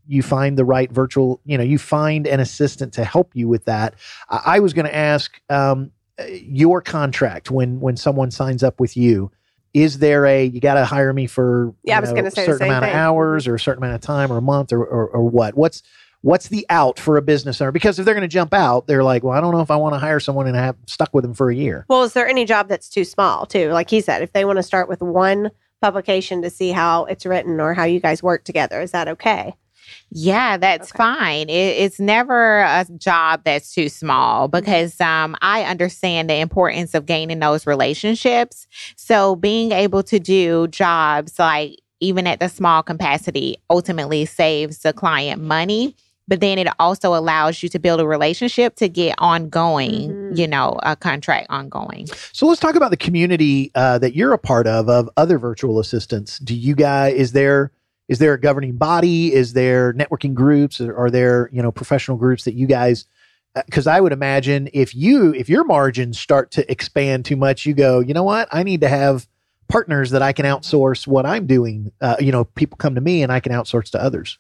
You 0.06 0.22
find 0.22 0.58
the 0.58 0.64
right 0.64 0.90
virtual, 0.90 1.40
you 1.44 1.56
know, 1.56 1.64
you 1.64 1.78
find 1.78 2.26
an 2.26 2.40
assistant 2.40 2.92
to 2.94 3.04
help 3.04 3.34
you 3.34 3.46
with 3.46 3.66
that. 3.66 3.94
I, 4.28 4.40
I 4.46 4.58
was 4.58 4.72
going 4.72 4.86
to 4.86 4.94
ask 4.94 5.40
um, 5.48 5.92
your 6.28 6.80
contract 6.82 7.50
when 7.50 7.80
when 7.80 7.96
someone 7.96 8.30
signs 8.30 8.62
up 8.62 8.80
with 8.80 8.96
you. 8.96 9.30
Is 9.74 9.98
there 9.98 10.24
a 10.24 10.44
you 10.44 10.60
got 10.60 10.74
to 10.74 10.84
hire 10.84 11.12
me 11.12 11.26
for 11.26 11.74
Yeah, 11.82 11.98
I 11.98 12.00
was 12.00 12.10
know, 12.10 12.16
gonna 12.16 12.30
say 12.30 12.42
a 12.44 12.46
certain 12.46 12.68
amount 12.68 12.84
thing. 12.84 12.92
of 12.94 12.96
hours 12.96 13.46
or 13.46 13.56
a 13.56 13.60
certain 13.60 13.82
amount 13.82 13.96
of 13.96 14.00
time 14.00 14.32
or 14.32 14.38
a 14.38 14.42
month 14.42 14.72
or, 14.72 14.84
or 14.84 15.08
or 15.08 15.28
what? 15.28 15.56
What's 15.56 15.82
what's 16.22 16.48
the 16.48 16.64
out 16.70 16.98
for 16.98 17.16
a 17.18 17.22
business 17.22 17.60
owner? 17.60 17.72
Because 17.72 17.98
if 17.98 18.04
they're 18.06 18.14
going 18.14 18.22
to 18.22 18.28
jump 18.28 18.54
out, 18.54 18.86
they're 18.86 19.04
like, 19.04 19.22
well, 19.22 19.36
I 19.36 19.42
don't 19.42 19.52
know 19.52 19.60
if 19.60 19.70
I 19.70 19.76
want 19.76 19.94
to 19.94 19.98
hire 19.98 20.20
someone 20.20 20.46
and 20.46 20.56
have 20.56 20.74
stuck 20.86 21.12
with 21.12 21.22
them 21.22 21.34
for 21.34 21.50
a 21.50 21.54
year. 21.54 21.84
Well, 21.88 22.02
is 22.04 22.14
there 22.14 22.26
any 22.26 22.46
job 22.46 22.68
that's 22.68 22.88
too 22.88 23.04
small 23.04 23.44
too? 23.44 23.70
Like 23.72 23.90
he 23.90 24.00
said, 24.00 24.22
if 24.22 24.32
they 24.32 24.46
want 24.46 24.56
to 24.56 24.62
start 24.62 24.88
with 24.88 25.02
one 25.02 25.50
publication 25.82 26.40
to 26.40 26.48
see 26.48 26.70
how 26.70 27.04
it's 27.04 27.26
written 27.26 27.60
or 27.60 27.74
how 27.74 27.84
you 27.84 28.00
guys 28.00 28.22
work 28.22 28.44
together, 28.44 28.80
is 28.80 28.92
that 28.92 29.06
okay? 29.08 29.54
Yeah, 30.10 30.56
that's 30.56 30.90
Okay. 30.92 30.98
fine. 30.98 31.48
It, 31.48 31.52
it's 31.78 31.98
never 31.98 32.60
a 32.60 32.86
job 32.96 33.42
that's 33.44 33.74
too 33.74 33.88
small 33.88 34.48
Mm-hmm. 34.48 34.58
because 34.64 35.00
um, 35.00 35.36
I 35.42 35.62
understand 35.64 36.28
the 36.30 36.36
importance 36.36 36.94
of 36.94 37.06
gaining 37.06 37.38
those 37.40 37.66
relationships. 37.66 38.66
So 38.96 39.36
being 39.36 39.72
able 39.72 40.02
to 40.04 40.18
do 40.18 40.68
jobs 40.68 41.38
like 41.38 41.78
even 42.00 42.26
at 42.26 42.40
the 42.40 42.48
small 42.48 42.82
capacity 42.82 43.56
ultimately 43.70 44.24
saves 44.26 44.80
the 44.80 44.92
client 44.92 45.40
money. 45.42 45.94
But 46.26 46.40
then 46.40 46.56
it 46.58 46.68
also 46.78 47.14
allows 47.14 47.62
you 47.62 47.68
to 47.68 47.78
build 47.78 48.00
a 48.00 48.06
relationship 48.06 48.76
to 48.76 48.88
get 48.88 49.14
ongoing, 49.18 50.10
Mhm. 50.14 50.38
you 50.38 50.46
know, 50.48 50.78
a 50.82 50.96
contract 50.96 51.48
ongoing. 51.50 52.06
So 52.32 52.46
let's 52.46 52.60
talk 52.60 52.76
about 52.76 52.90
the 52.90 52.96
community 52.96 53.70
uh, 53.74 53.98
that 53.98 54.14
you're 54.14 54.32
a 54.32 54.38
part 54.38 54.66
of 54.66 54.88
of 54.88 55.10
other 55.18 55.38
virtual 55.38 55.78
assistants. 55.78 56.38
Do 56.38 56.54
you 56.54 56.74
guys 56.74 57.14
is 57.14 57.32
there 57.32 57.72
is 58.08 58.18
there 58.18 58.34
a 58.34 58.40
governing 58.40 58.76
body? 58.76 59.32
Is 59.32 59.52
there 59.52 59.92
networking 59.94 60.34
groups? 60.34 60.80
Are 60.80 61.10
there 61.10 61.48
you 61.52 61.62
know 61.62 61.72
professional 61.72 62.16
groups 62.16 62.44
that 62.44 62.54
you 62.54 62.66
guys 62.66 63.06
because 63.66 63.86
I 63.86 64.00
would 64.00 64.12
imagine 64.12 64.68
if 64.72 64.94
you 64.94 65.32
if 65.34 65.48
your 65.48 65.64
margins 65.64 66.18
start 66.18 66.50
to 66.52 66.70
expand 66.70 67.24
too 67.24 67.36
much, 67.36 67.66
you 67.66 67.74
go, 67.74 68.00
you 68.00 68.14
know 68.14 68.24
what, 68.24 68.48
I 68.50 68.62
need 68.62 68.80
to 68.80 68.88
have 68.88 69.28
partners 69.68 70.10
that 70.10 70.22
I 70.22 70.32
can 70.32 70.44
outsource 70.44 71.06
what 71.06 71.24
I'm 71.24 71.46
doing. 71.46 71.92
Uh, 72.00 72.16
you 72.18 72.32
know, 72.32 72.44
people 72.44 72.76
come 72.76 72.94
to 72.94 73.00
me 73.00 73.22
and 73.22 73.32
I 73.32 73.40
can 73.40 73.52
outsource 73.52 73.90
to 73.90 74.02
others. 74.02 74.38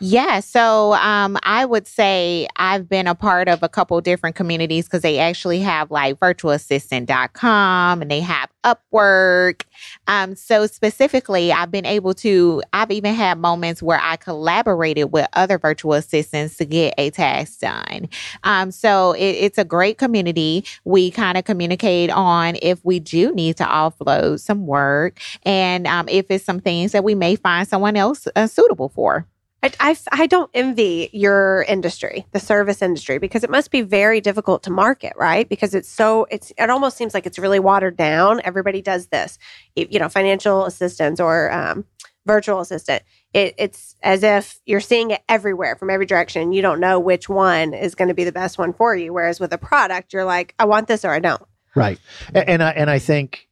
Yeah, 0.00 0.40
so 0.40 0.94
um, 0.94 1.36
I 1.42 1.64
would 1.64 1.86
say 1.86 2.48
I've 2.56 2.88
been 2.88 3.06
a 3.06 3.14
part 3.14 3.48
of 3.48 3.62
a 3.62 3.68
couple 3.68 4.00
different 4.00 4.36
communities 4.36 4.86
because 4.86 5.02
they 5.02 5.18
actually 5.18 5.60
have 5.60 5.90
like 5.90 6.18
virtualassistant.com 6.18 8.02
and 8.02 8.10
they 8.10 8.20
have 8.20 8.48
Upwork. 8.64 9.62
Um, 10.06 10.36
so 10.36 10.66
specifically, 10.66 11.52
I've 11.52 11.70
been 11.70 11.86
able 11.86 12.14
to, 12.14 12.62
I've 12.72 12.90
even 12.90 13.14
had 13.14 13.38
moments 13.38 13.82
where 13.82 14.00
I 14.02 14.16
collaborated 14.16 15.12
with 15.12 15.26
other 15.34 15.58
virtual 15.58 15.94
assistants 15.94 16.56
to 16.56 16.64
get 16.64 16.94
a 16.98 17.10
task 17.10 17.60
done. 17.60 18.08
Um, 18.44 18.70
so 18.70 19.12
it, 19.12 19.24
it's 19.24 19.58
a 19.58 19.64
great 19.64 19.98
community. 19.98 20.64
We 20.84 21.10
kind 21.10 21.38
of 21.38 21.44
communicate 21.44 22.10
on 22.10 22.56
if 22.62 22.84
we 22.84 23.00
do 23.00 23.32
need 23.34 23.56
to 23.58 23.64
offload 23.64 24.40
some 24.40 24.66
work 24.66 25.20
and 25.44 25.86
um, 25.86 26.08
if 26.08 26.26
it's 26.30 26.44
some 26.44 26.60
things 26.60 26.92
that 26.92 27.04
we 27.04 27.14
may 27.14 27.36
find 27.36 27.66
someone 27.66 27.96
else 27.96 28.26
uh, 28.36 28.46
suitable 28.46 28.88
for. 28.88 29.26
I, 29.62 29.72
I, 29.80 29.96
I 30.12 30.26
don't 30.26 30.50
envy 30.54 31.10
your 31.12 31.64
industry, 31.68 32.26
the 32.32 32.38
service 32.38 32.80
industry, 32.80 33.18
because 33.18 33.42
it 33.42 33.50
must 33.50 33.70
be 33.70 33.82
very 33.82 34.20
difficult 34.20 34.62
to 34.64 34.70
market, 34.70 35.14
right? 35.16 35.48
Because 35.48 35.74
it's 35.74 35.88
so 35.88 36.26
it's 36.30 36.52
it 36.56 36.70
almost 36.70 36.96
seems 36.96 37.12
like 37.12 37.26
it's 37.26 37.38
really 37.38 37.58
watered 37.58 37.96
down. 37.96 38.40
Everybody 38.44 38.82
does 38.82 39.08
this, 39.08 39.38
you 39.74 39.98
know, 39.98 40.08
financial 40.08 40.64
assistance 40.64 41.18
or 41.18 41.50
um, 41.52 41.84
virtual 42.24 42.60
assistant. 42.60 43.02
It, 43.34 43.54
it's 43.58 43.96
as 44.02 44.22
if 44.22 44.60
you're 44.64 44.80
seeing 44.80 45.10
it 45.10 45.22
everywhere 45.28 45.74
from 45.74 45.90
every 45.90 46.06
direction. 46.06 46.52
You 46.52 46.62
don't 46.62 46.78
know 46.78 47.00
which 47.00 47.28
one 47.28 47.74
is 47.74 47.96
going 47.96 48.08
to 48.08 48.14
be 48.14 48.24
the 48.24 48.32
best 48.32 48.58
one 48.58 48.72
for 48.72 48.94
you. 48.94 49.12
Whereas 49.12 49.40
with 49.40 49.52
a 49.52 49.58
product, 49.58 50.12
you're 50.12 50.24
like, 50.24 50.54
I 50.58 50.66
want 50.66 50.86
this 50.86 51.04
or 51.04 51.10
I 51.10 51.18
don't. 51.18 51.42
Right, 51.74 51.98
and, 52.32 52.48
and 52.48 52.62
I 52.62 52.70
and 52.70 52.90
I 52.90 53.00
think 53.00 53.48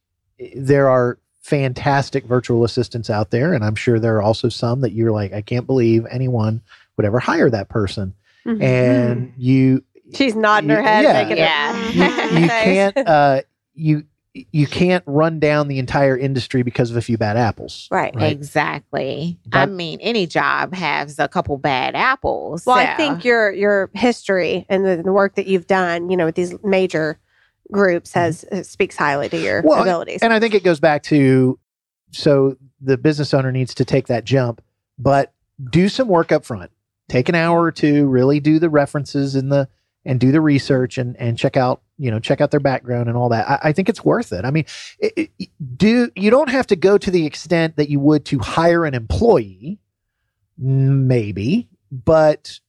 there 0.55 0.89
are 0.89 1.19
fantastic 1.47 2.25
virtual 2.25 2.65
assistants 2.65 3.09
out 3.09 3.31
there. 3.31 3.53
And 3.53 3.63
I'm 3.63 3.75
sure 3.75 3.99
there 3.99 4.17
are 4.17 4.21
also 4.21 4.49
some 4.49 4.81
that 4.81 4.91
you're 4.91 5.11
like, 5.13 5.31
I 5.31 5.41
can't 5.41 5.65
believe 5.65 6.05
anyone 6.11 6.61
would 6.97 7.05
ever 7.05 7.19
hire 7.19 7.49
that 7.49 7.69
person. 7.69 8.13
Mm-hmm. 8.45 8.61
And 8.61 9.33
you, 9.37 9.81
she's 10.13 10.35
nodding 10.35 10.69
you- 10.69 10.75
her 10.75 10.81
head, 10.81 11.03
yeah. 11.05 11.13
making 11.23 11.37
Yeah. 11.37 11.73
it. 11.73 11.95
you, 12.35 12.41
you 12.41 12.47
can't, 12.49 12.97
uh, 13.07 13.41
you, 13.75 14.03
you 14.51 14.67
can't 14.67 15.03
run 15.07 15.39
down 15.39 15.69
the 15.69 15.79
entire 15.79 16.17
industry 16.17 16.63
because 16.63 16.91
of 16.91 16.97
a 16.97 17.01
few 17.01 17.17
bad 17.17 17.37
apples. 17.37 17.87
right. 17.91 18.13
Right. 18.13 18.31
Exactly. 18.31 19.39
I 19.53 19.65
mean, 19.67 19.99
any 20.01 20.27
job 20.27 20.73
has 20.73 21.17
a 21.17 21.27
couple 21.29 21.57
bad 21.57 21.95
apples. 21.95 22.65
Well, 22.65 22.75
I 22.77 22.93
think 22.97 23.23
your 23.25 23.51
your 23.51 23.89
history 23.95 24.65
and 24.69 24.85
the, 24.85 25.01
the 25.01 25.11
work 25.13 25.35
that 25.35 25.47
you've 25.47 25.65
done, 25.65 26.09
you 26.11 26.17
know, 26.17 26.25
with 26.25 26.35
these 26.35 26.53
major 26.63 27.17
groups 27.71 28.13
has 28.13 28.43
uh, 28.51 28.63
speaks 28.63 28.95
highly 28.95 29.29
to 29.29 29.37
your 29.37 29.61
Well, 29.63 29.81
abilities. 29.81 30.21
And 30.21 30.31
I 30.33 30.39
think 30.39 30.53
it 30.53 30.63
goes 30.63 30.79
back 30.79 31.03
to 31.03 31.59
so 32.11 32.57
the 32.81 32.97
business 32.97 33.33
owner 33.33 33.51
needs 33.51 33.73
to 33.75 33.85
take 33.85 34.07
that 34.07 34.23
jump, 34.23 34.61
but 34.97 35.33
do 35.69 35.89
some 35.89 36.07
work 36.07 36.31
up 36.31 36.45
front. 36.45 36.71
Take 37.09 37.29
an 37.29 37.35
hour 37.35 37.61
or 37.63 37.71
two, 37.71 38.05
really 38.07 38.39
do 38.39 38.59
the 38.59 38.69
references 38.69 39.35
and 39.35 39.51
the 39.51 39.67
and 40.05 40.19
do 40.19 40.31
the 40.31 40.41
research 40.41 40.97
and 40.97 41.15
and 41.17 41.37
check 41.37 41.57
out 41.57 41.81
you 41.97 42.11
know 42.11 42.19
check 42.19 42.39
out 42.41 42.51
their 42.51 42.59
background 42.59 43.07
and 43.09 43.17
all 43.17 43.29
that. 43.29 43.49
I, 43.49 43.69
I 43.69 43.71
think 43.73 43.89
it's 43.89 44.03
worth 44.05 44.31
it. 44.33 44.45
I 44.45 44.51
mean, 44.51 44.65
it, 44.99 45.31
it- 45.39 45.49
do 45.75 46.11
you 46.15 46.29
don't 46.29 46.49
have 46.49 46.67
to 46.67 46.75
go 46.75 46.97
to 46.97 47.09
the 47.11 47.25
extent 47.25 47.75
that 47.77 47.89
you 47.89 47.99
would 47.99 48.25
to 48.25 48.39
hire 48.39 48.85
an 48.85 48.93
employee, 48.93 49.79
maybe, 50.57 51.69
but 51.91 52.59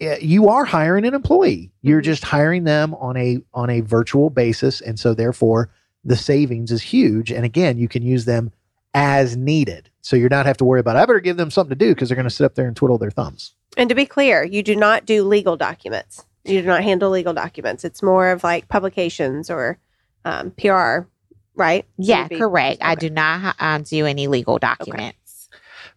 you 0.00 0.48
are 0.48 0.64
hiring 0.64 1.04
an 1.04 1.14
employee. 1.14 1.70
You're 1.82 2.00
Mhm. 2.00 2.04
just 2.04 2.24
hiring 2.24 2.64
them 2.64 2.94
on 2.94 3.16
a 3.16 3.38
on 3.52 3.70
a 3.70 3.80
virtual 3.80 4.30
basis, 4.30 4.80
and 4.80 4.98
so 4.98 5.14
therefore 5.14 5.70
the 6.04 6.16
savings 6.16 6.70
is 6.70 6.82
huge. 6.82 7.30
And 7.32 7.44
again, 7.44 7.78
you 7.78 7.88
can 7.88 8.02
use 8.02 8.24
them 8.26 8.52
as 8.92 9.36
needed. 9.36 9.88
So 10.02 10.16
you're 10.16 10.28
not 10.28 10.46
have 10.46 10.56
to 10.58 10.64
worry 10.64 10.80
about 10.80 10.96
I 10.96 11.06
better 11.06 11.18
give 11.20 11.36
them 11.38 11.50
something 11.50 11.76
to 11.78 11.84
do 11.84 11.94
because 11.94 12.08
they're 12.08 12.16
going 12.16 12.28
to 12.28 12.34
sit 12.34 12.44
up 12.44 12.54
there 12.54 12.66
and 12.66 12.76
twiddle 12.76 12.98
their 12.98 13.10
thumbs. 13.10 13.54
and 13.76 13.88
to 13.88 13.94
be 13.94 14.06
clear, 14.06 14.44
you 14.44 14.62
do 14.62 14.76
not 14.76 15.04
do 15.06 15.24
legal 15.24 15.56
documents. 15.56 16.24
You 16.44 16.60
do 16.60 16.66
not 16.68 16.84
handle 16.84 17.10
legal 17.10 17.32
documents. 17.32 17.84
It's 17.84 18.02
more 18.02 18.28
of 18.30 18.44
like 18.44 18.68
publications 18.68 19.50
or 19.50 19.78
um, 20.24 20.52
PR, 20.52 21.08
right? 21.56 21.84
yeah, 21.96 22.28
correct. 22.28 22.78
I 22.82 22.94
do 22.94 23.10
not 23.10 23.56
um, 23.58 23.82
do 23.82 24.06
any 24.06 24.26
legal 24.28 24.58
documents. 24.58 25.16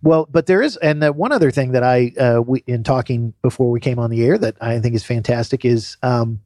Well, 0.03 0.27
but 0.31 0.45
there 0.45 0.62
is, 0.62 0.77
and 0.77 1.01
the 1.01 1.12
one 1.12 1.31
other 1.31 1.49
thing 1.51 1.71
that 1.71 1.83
I, 1.83 2.13
uh, 2.19 2.41
we, 2.41 2.63
in 2.67 2.83
talking 2.83 3.33
before 3.41 3.71
we 3.71 3.79
came 3.79 3.97
on 3.99 4.10
the 4.10 4.23
air, 4.23 4.38
that 4.38 4.55
I 4.62 4.79
think 4.79 4.95
is 4.95 5.03
fantastic 5.03 5.65
is 5.65 5.97
um, 6.03 6.39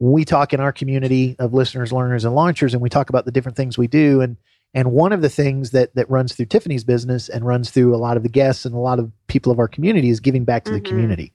we 0.00 0.24
talk 0.24 0.52
in 0.52 0.60
our 0.60 0.72
community 0.72 1.36
of 1.38 1.54
listeners, 1.54 1.92
learners, 1.92 2.24
and 2.24 2.34
launchers, 2.34 2.74
and 2.74 2.82
we 2.82 2.88
talk 2.88 3.08
about 3.08 3.24
the 3.24 3.30
different 3.32 3.56
things 3.56 3.78
we 3.78 3.86
do, 3.86 4.20
and 4.20 4.36
and 4.72 4.92
one 4.92 5.12
of 5.12 5.20
the 5.20 5.28
things 5.28 5.70
that 5.70 5.94
that 5.94 6.08
runs 6.10 6.34
through 6.34 6.46
Tiffany's 6.46 6.84
business 6.84 7.28
and 7.28 7.44
runs 7.44 7.70
through 7.70 7.94
a 7.94 7.98
lot 7.98 8.16
of 8.16 8.22
the 8.22 8.28
guests 8.28 8.64
and 8.64 8.74
a 8.74 8.78
lot 8.78 8.98
of 8.98 9.10
people 9.26 9.50
of 9.52 9.58
our 9.58 9.68
community 9.68 10.10
is 10.10 10.20
giving 10.20 10.44
back 10.44 10.64
to 10.64 10.72
the 10.72 10.80
Mhm. 10.80 10.84
community. 10.84 11.32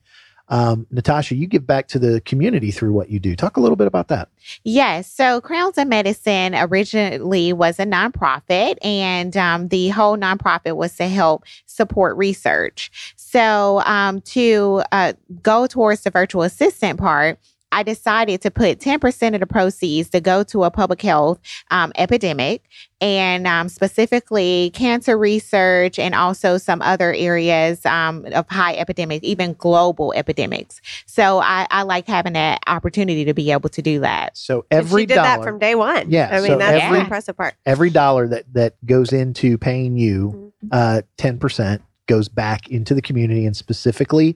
Um, 0.48 0.86
Natasha, 0.90 1.34
you 1.34 1.46
give 1.46 1.66
back 1.66 1.88
to 1.88 1.98
the 1.98 2.20
community 2.20 2.70
through 2.70 2.92
what 2.92 3.10
you 3.10 3.18
do. 3.18 3.34
Talk 3.34 3.56
a 3.56 3.60
little 3.60 3.76
bit 3.76 3.86
about 3.86 4.08
that. 4.08 4.28
Yes. 4.64 5.10
So 5.10 5.40
Crowns 5.40 5.76
of 5.78 5.88
Medicine 5.88 6.54
originally 6.54 7.52
was 7.52 7.80
a 7.80 7.84
nonprofit, 7.84 8.76
and 8.82 9.36
um, 9.36 9.68
the 9.68 9.88
whole 9.88 10.16
nonprofit 10.16 10.76
was 10.76 10.96
to 10.96 11.08
help 11.08 11.44
support 11.66 12.16
research. 12.16 13.14
So 13.16 13.82
um, 13.84 14.20
to 14.22 14.82
uh, 14.92 15.14
go 15.42 15.66
towards 15.66 16.02
the 16.02 16.10
virtual 16.10 16.42
assistant 16.42 16.98
part, 16.98 17.38
I 17.76 17.82
decided 17.82 18.40
to 18.40 18.50
put 18.50 18.78
10% 18.78 19.34
of 19.34 19.40
the 19.40 19.46
proceeds 19.46 20.08
to 20.10 20.20
go 20.22 20.42
to 20.44 20.64
a 20.64 20.70
public 20.70 21.02
health 21.02 21.38
um, 21.70 21.92
epidemic 21.96 22.62
and 23.02 23.46
um, 23.46 23.68
specifically 23.68 24.70
cancer 24.72 25.18
research 25.18 25.98
and 25.98 26.14
also 26.14 26.56
some 26.56 26.80
other 26.80 27.12
areas 27.12 27.84
um, 27.84 28.24
of 28.32 28.48
high 28.48 28.76
epidemic, 28.76 29.22
even 29.22 29.52
global 29.58 30.14
epidemics. 30.16 30.80
So 31.04 31.38
I, 31.40 31.66
I 31.70 31.82
like 31.82 32.06
having 32.06 32.32
that 32.32 32.60
opportunity 32.66 33.26
to 33.26 33.34
be 33.34 33.50
able 33.52 33.68
to 33.68 33.82
do 33.82 34.00
that. 34.00 34.38
So 34.38 34.64
And 34.70 34.78
every 34.78 35.02
she 35.02 35.06
did 35.06 35.16
dollar, 35.16 35.26
that 35.28 35.44
from 35.44 35.58
day 35.58 35.74
one. 35.74 36.10
Yeah, 36.10 36.30
I 36.32 36.40
mean 36.40 36.52
so 36.52 36.56
that's 36.56 36.82
every- 36.82 36.96
the 36.96 37.04
impressive 37.04 37.36
part. 37.36 37.56
every 37.66 37.90
dollar 37.90 38.26
that 38.28 38.50
that 38.54 38.86
goes 38.86 39.12
into 39.12 39.58
paying 39.58 39.98
you 39.98 40.50
uh 40.72 41.02
10% 41.18 41.82
goes 42.06 42.28
back 42.28 42.68
into 42.70 42.94
the 42.94 43.02
community 43.02 43.44
and 43.44 43.54
specifically 43.54 44.34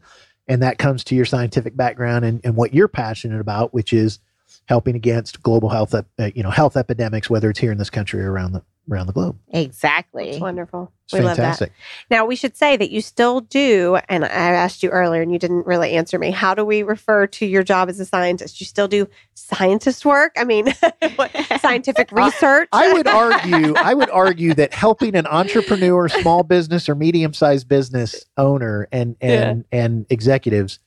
and 0.51 0.63
that 0.63 0.79
comes 0.79 1.05
to 1.05 1.15
your 1.15 1.25
scientific 1.25 1.77
background 1.77 2.25
and, 2.25 2.41
and 2.43 2.57
what 2.57 2.75
you're 2.75 2.89
passionate 2.89 3.41
about 3.41 3.73
which 3.73 3.93
is 3.93 4.19
helping 4.67 4.97
against 4.97 5.43
global 5.43 5.69
health 5.69 5.95
uh, 5.95 6.03
you 6.35 6.43
know 6.43 6.51
health 6.51 6.77
epidemics 6.77 7.31
whether 7.31 7.49
it's 7.49 7.61
here 7.61 7.73
in 7.73 7.79
this 7.79 7.89
country 7.89 8.21
or 8.23 8.33
around 8.33 8.53
the 8.53 8.63
around 8.91 9.07
the 9.07 9.13
globe 9.13 9.39
Exactly. 9.53 10.31
It's 10.31 10.41
wonderful. 10.41 10.93
it's 11.05 11.13
we 11.13 11.21
love 11.21 11.37
that. 11.37 11.43
fantastic 11.43 11.73
Now 12.11 12.25
we 12.25 12.37
should 12.37 12.57
say 12.57 12.77
that 12.77 12.91
you 12.91 13.01
still 13.01 13.41
do, 13.41 13.99
and 14.09 14.25
I 14.25 14.29
asked 14.29 14.83
you 14.83 14.91
earlier, 14.91 15.23
and 15.23 15.33
you 15.33 15.39
didn't 15.39 15.67
really 15.67 15.93
answer 15.93 16.19
me. 16.19 16.31
How 16.31 16.55
do 16.55 16.65
we 16.65 16.83
refer 16.83 17.27
to 17.27 17.47
your 17.47 17.63
job 17.63 17.89
as 17.89 17.99
a 18.01 18.05
scientist? 18.05 18.61
You 18.61 18.67
still 18.67 18.89
do 18.89 19.09
scientist 19.35 20.05
work? 20.05 20.33
I 20.37 20.45
mean, 20.45 20.73
scientific 21.61 22.13
research. 22.13 22.69
I 22.73 22.93
would 22.93 23.07
argue 23.07 23.75
I 23.77 23.95
would 23.95 24.11
argue 24.11 24.55
that 24.55 24.73
helping 24.73 25.17
an 25.17 25.27
entrepreneur, 25.27 26.09
small 26.09 26.43
business 26.43 26.89
or 26.89 26.95
medium 26.95 27.35
sized 27.35 27.69
business 27.69 28.25
owner 28.37 28.89
and 28.93 29.17
and 29.21 29.65
and 29.73 30.07
executives, 30.11 30.79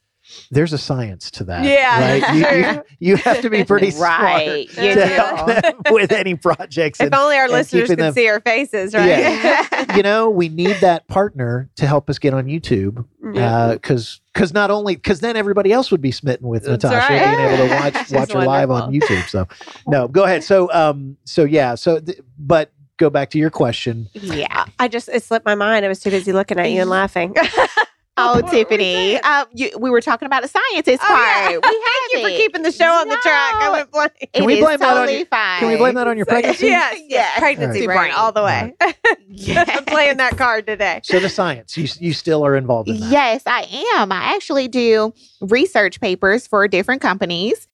there's 0.51 0.73
a 0.73 0.77
science 0.77 1.31
to 1.31 1.43
that. 1.45 1.63
Yeah, 1.65 1.99
right. 2.21 2.35
You, 2.35 2.67
you, 2.75 2.83
you 3.11 3.15
have 3.17 3.41
to 3.41 3.49
be 3.49 3.63
pretty 3.63 3.91
Right. 3.97 4.69
smart 4.69 4.85
You 4.87 4.93
to 4.95 5.07
do. 5.07 5.13
help 5.13 5.47
them 5.61 5.73
with 5.93 6.11
any 6.11 6.35
projects. 6.35 6.99
if 6.99 7.05
And, 7.07 7.15
only 7.15 7.35
our 7.37 7.49
listeners 7.49 7.89
could 7.89 7.99
them- 7.99 8.13
see 8.13 8.27
our 8.29 8.39
faces, 8.39 8.93
right? 8.93 9.07
Yeah. 9.07 9.95
you 9.97 10.03
know, 10.03 10.29
we 10.29 10.49
need 10.49 10.77
that 10.81 11.07
partner 11.07 11.69
to 11.77 11.87
help 11.87 12.09
us 12.09 12.19
get 12.19 12.33
on 12.33 12.45
YouTube 12.45 13.05
because 13.21 14.21
because 14.33 14.53
not 14.53 14.69
only 14.71 14.95
because 14.95 15.19
then 15.21 15.35
everybody 15.37 15.71
else 15.71 15.91
would 15.91 16.01
be 16.01 16.11
smitten 16.11 16.47
with 16.47 16.63
That's 16.65 16.83
Natasha 16.83 17.13
right. 17.13 17.37
being 17.37 17.49
able 17.49 17.67
to 17.67 17.73
watch 17.99 18.11
watch 18.11 18.31
her 18.33 18.43
live 18.45 18.71
on. 18.71 18.91
YouTube. 18.93 19.27
So 19.29 19.47
no, 19.87 20.07
go 20.07 20.23
ahead. 20.23 20.43
So 20.43 20.71
um, 20.73 21.17
so 21.25 21.43
yeah, 21.43 21.75
so 21.75 21.99
th- 21.99 22.19
but 22.37 22.71
go 22.97 23.09
back 23.09 23.29
to 23.31 23.37
your 23.39 23.49
question. 23.49 24.07
Yeah. 24.13 24.65
I 24.79 24.87
just 24.87 25.09
it 25.09 25.23
slipped 25.23 25.45
my 25.45 25.55
mind. 25.55 25.85
I 25.85 25.87
was 25.87 25.99
too 25.99 26.09
busy 26.11 26.33
looking 26.33 26.59
at 26.59 26.69
you 26.71 26.81
and 26.81 26.89
laughing. 26.89 27.33
Oh, 28.15 28.35
What 28.41 28.51
Tiffany, 28.51 28.93
saying? 28.93 29.19
um, 29.23 29.45
you, 29.55 29.71
we 29.79 29.89
were 29.89 29.99
talking 30.01 30.27
about 30.27 30.43
the 30.43 30.47
scientist 30.47 31.01
Oh, 31.03 31.07
part. 31.07 31.19
yeah. 31.19 31.47
We 31.49 31.53
have 31.53 31.61
Thank 31.71 32.13
you 32.13 32.21
for 32.21 32.29
keeping 32.43 32.61
the 32.61 32.71
show 32.71 32.85
on 32.85 33.07
the 33.07 33.17
track. 33.23 33.55
I 33.55 33.69
went 33.71 33.91
blank. 33.91 34.11
Can 34.33 34.43
it 34.43 34.45
we 34.45 34.53
is 34.55 34.59
blame 34.63 34.77
that 34.79 34.89
on 34.89 34.95
totally 34.97 35.19
you- 35.19 35.25
fine. 35.25 35.59
Can 35.59 35.67
we 35.69 35.77
blame 35.77 35.95
that 35.95 36.05
on 36.07 36.15
your 36.17 36.27
pregnancy? 36.27 36.67
Yes, 36.67 36.93
yes, 36.99 37.05
Yes. 37.09 37.39
pregnancy 37.39 37.81
All 37.81 37.87
brain 37.87 38.11
all 38.15 38.31
the 38.31 38.43
way. 38.43 38.73
I'm 39.57 39.85
playing 39.85 40.17
that 40.17 40.37
card 40.37 40.67
today. 40.67 41.01
So 41.03 41.19
the 41.19 41.29
science, 41.29 41.75
you 41.75 41.87
you 41.99 42.13
still 42.13 42.45
are 42.45 42.55
involved 42.55 42.89
in 42.89 42.99
that. 42.99 43.09
Yes, 43.11 43.41
I 43.47 43.63
am. 43.95 44.11
I 44.11 44.35
actually 44.35 44.67
do 44.67 45.11
research 45.41 45.99
papers 45.99 46.45
for 46.45 46.67
different 46.67 47.01
companies. 47.01 47.67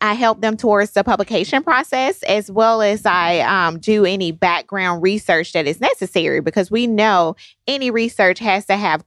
I 0.00 0.14
help 0.14 0.40
them 0.40 0.56
towards 0.56 0.92
the 0.92 1.04
publication 1.04 1.62
process 1.62 2.22
as 2.22 2.50
well 2.50 2.80
as 2.80 3.04
I 3.04 3.40
um, 3.40 3.78
do 3.80 4.06
any 4.06 4.32
background 4.32 5.02
research 5.02 5.52
that 5.52 5.66
is 5.66 5.78
necessary 5.80 6.40
because 6.40 6.70
we 6.70 6.86
know 6.86 7.36
any 7.66 7.90
research 7.90 8.38
has 8.38 8.64
to 8.66 8.76
have 8.78 9.04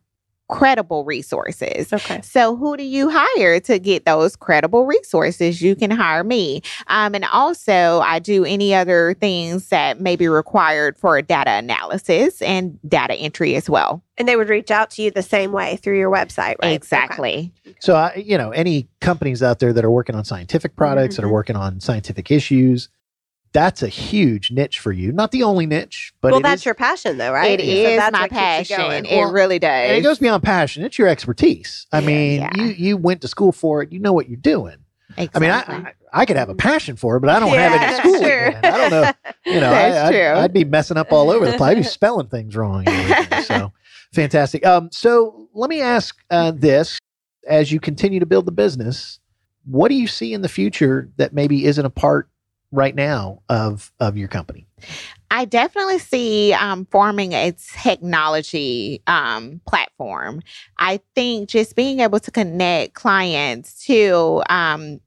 credible 0.54 1.04
resources. 1.04 1.92
Okay. 1.92 2.22
So, 2.22 2.56
who 2.56 2.78
do 2.78 2.84
you 2.84 3.10
hire 3.12 3.60
to 3.62 3.80
get 3.80 4.06
those 4.06 4.36
credible 4.36 4.86
resources? 4.86 5.64
You 5.64 5.76
can 5.76 5.90
hire 5.90 6.24
me. 6.24 6.62
Um, 6.86 7.16
and 7.16 7.26
also, 7.26 8.02
I 8.02 8.20
do 8.20 8.46
any 8.46 8.76
other 8.76 9.16
things 9.20 9.70
that 9.70 10.00
may 10.00 10.16
be 10.16 10.28
required 10.28 10.96
for 10.96 11.20
data 11.24 11.50
analysis 11.50 12.40
and 12.44 12.78
data 12.88 13.16
entry 13.16 13.56
as 13.56 13.68
well. 13.68 14.04
And 14.16 14.28
they 14.28 14.36
would 14.36 14.48
reach 14.50 14.70
out 14.70 14.92
to 14.92 15.02
you 15.02 15.10
the 15.10 15.24
same 15.24 15.52
way 15.52 15.78
through 15.78 15.98
your 15.98 16.12
website, 16.12 16.56
right? 16.62 16.76
Exactly. 16.76 17.52
So, 17.80 17.96
I, 17.96 18.14
you 18.16 18.38
know, 18.38 18.52
any 18.52 18.88
companies 19.02 19.42
out 19.42 19.58
there 19.58 19.74
that 19.74 19.84
are 19.84 19.90
working 19.90 20.14
on 20.16 20.24
scientific 20.24 20.76
products, 20.76 21.16
that 21.16 21.26
are 21.26 21.30
Mhm. 21.30 21.32
working 21.32 21.56
on 21.56 21.80
scientific 21.80 22.30
issues, 22.30 22.90
that's 23.54 23.82
a 23.84 23.88
huge 23.88 24.52
niche 24.52 24.80
for 24.80 24.92
you. 24.92 25.12
Not 25.12 25.32
the 25.32 25.44
only 25.44 25.66
niche, 25.66 26.14
but 26.22 26.32
well, 26.32 26.40
it 26.40 26.44
that's 26.44 26.62
is- 26.64 26.66
your 26.66 26.74
passion, 26.76 27.18
though, 27.18 27.32
right? 27.32 27.60
It 27.60 27.66
So 27.66 27.72
is 27.92 27.98
that's 28.00 28.12
my 28.14 28.22
what 28.22 28.30
keeps 28.30 28.70
you 28.72 28.76
passion. 28.76 29.06
It 29.06 29.18
Well, 29.18 29.32
really 29.32 29.60
does. 29.60 29.90
and 29.90 29.98
it 29.98 30.02
goes 30.02 30.20
beyond 30.20 30.44
passion. 30.44 30.84
It's 30.84 30.98
your 30.98 31.08
expertise. 31.08 31.88
I 31.92 32.02
mean, 32.02 32.42
Yeah. 32.42 32.50
you 32.56 32.64
you 32.66 32.98
went 32.98 33.22
to 33.22 33.28
school 33.28 33.52
for 33.52 33.82
it. 33.82 33.92
You 33.92 34.00
know 34.00 34.12
what 34.14 34.28
you're 34.28 34.38
doing. 34.38 34.78
Exactly. 35.18 35.30
I 35.36 35.40
mean, 35.40 35.52
I, 35.86 35.90
I 35.90 36.22
I 36.22 36.26
could 36.26 36.38
have 36.38 36.50
a 36.50 36.56
passion 36.56 36.96
for 36.96 37.18
it, 37.18 37.20
but 37.22 37.30
I 37.30 37.40
don't 37.40 37.50
have 37.50 37.72
Yeah, 37.72 37.82
any 37.88 37.96
schooling 38.00 38.22
sure. 38.24 38.46
in. 38.48 38.56
I 38.56 38.62
don't 38.78 38.92
know. 38.92 39.12
You 39.46 39.60
know, 39.60 39.70
That's 39.72 39.98
I, 39.98 40.08
I'd, 40.08 40.12
true. 40.12 40.42
I'd 40.42 40.54
be 40.54 40.64
messing 40.64 40.98
up 40.98 41.12
all 41.12 41.30
over 41.30 41.46
the 41.46 41.58
place. 41.58 41.72
I'd 41.72 41.78
be 41.78 41.84
spelling 41.84 42.28
things 42.28 42.56
wrong. 42.56 42.86
So 43.44 43.72
fantastic. 44.14 44.66
Um, 44.66 44.90
so 44.92 45.48
let 45.54 45.70
me 45.70 45.82
ask 45.82 46.16
uh, 46.30 46.52
this: 46.56 46.98
as 47.48 47.72
you 47.72 47.80
continue 47.80 48.20
to 48.20 48.26
build 48.26 48.46
the 48.46 48.52
business, 48.52 49.20
what 49.66 49.90
do 49.90 49.96
you 49.96 50.08
see 50.08 50.34
in 50.34 50.42
the 50.42 50.50
future 50.50 51.10
that 51.18 51.34
maybe 51.34 51.66
isn't 51.66 51.86
a 51.86 51.90
part 51.90 52.30
right 52.74 52.96
now 52.96 53.42
of 53.48 53.94
of 54.00 54.18
your 54.18 54.28
company? 54.28 54.68
I 55.32 55.46
definitely 55.46 56.00
see 56.00 56.54
um, 56.54 56.86
forming 56.92 57.34
a 57.34 57.54
technology 57.82 59.02
um, 59.08 59.62
platform. 59.68 60.42
I 60.78 61.00
think 61.16 61.50
just 61.50 61.76
being 61.76 62.02
able 62.02 62.20
to 62.20 62.32
connect 62.32 62.94
clients 62.94 63.86
to 63.86 64.44
um, 64.50 65.00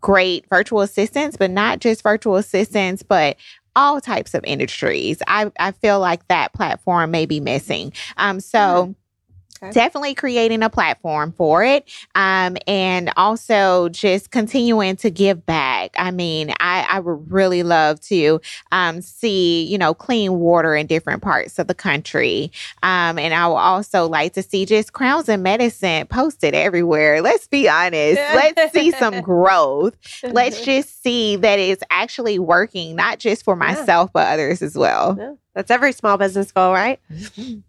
great 0.00 0.46
virtual 0.48 0.80
assistants, 0.82 1.36
but 1.36 1.50
not 1.50 1.80
just 1.80 2.02
virtual 2.02 2.36
assistants, 2.36 3.02
but 3.02 3.36
all 3.74 4.00
types 4.00 4.34
of 4.34 4.44
industries. 4.44 5.22
I, 5.26 5.50
I 5.58 5.72
feel 5.72 5.98
like 5.98 6.28
that 6.28 6.52
platform 6.52 7.10
may 7.10 7.26
be 7.26 7.40
missing. 7.40 7.92
Um, 8.18 8.38
so. 8.38 8.94
Definitely 9.70 10.14
creating 10.14 10.62
a 10.62 10.70
platform 10.70 11.32
for 11.32 11.62
it. 11.62 11.88
Um, 12.14 12.56
and 12.66 13.12
also 13.16 13.88
just 13.90 14.30
continuing 14.30 14.96
to 14.96 15.10
give 15.10 15.46
back. 15.46 15.92
I 15.96 16.10
mean, 16.10 16.52
I, 16.58 16.84
I 16.88 17.00
would 17.00 17.30
really 17.30 17.62
love 17.62 18.00
to 18.02 18.40
um, 18.72 19.00
see, 19.00 19.64
you 19.64 19.78
know, 19.78 19.94
clean 19.94 20.38
water 20.40 20.74
in 20.74 20.86
different 20.86 21.22
parts 21.22 21.58
of 21.58 21.68
the 21.68 21.74
country. 21.74 22.50
Um, 22.82 23.18
and 23.18 23.32
I 23.32 23.46
would 23.46 23.54
also 23.54 24.08
like 24.08 24.32
to 24.34 24.42
see 24.42 24.66
just 24.66 24.92
crowns 24.92 25.28
and 25.28 25.42
medicine 25.42 26.06
posted 26.08 26.54
everywhere. 26.54 27.22
Let's 27.22 27.46
be 27.46 27.68
honest. 27.68 28.20
Let's 28.34 28.72
see 28.72 28.90
some 28.90 29.20
growth. 29.22 29.96
Let's 30.24 30.60
just 30.64 31.02
see 31.02 31.36
that 31.36 31.58
it's 31.58 31.82
actually 31.90 32.38
working, 32.38 32.96
not 32.96 33.18
just 33.18 33.44
for 33.44 33.54
Yeah. 33.54 33.58
myself, 33.72 34.10
but 34.12 34.26
others 34.26 34.62
as 34.62 34.76
well. 34.76 35.16
Yeah. 35.18 35.34
That's 35.54 35.70
every 35.70 35.92
small 35.92 36.16
business 36.16 36.50
goal, 36.50 36.72
right? 36.72 36.98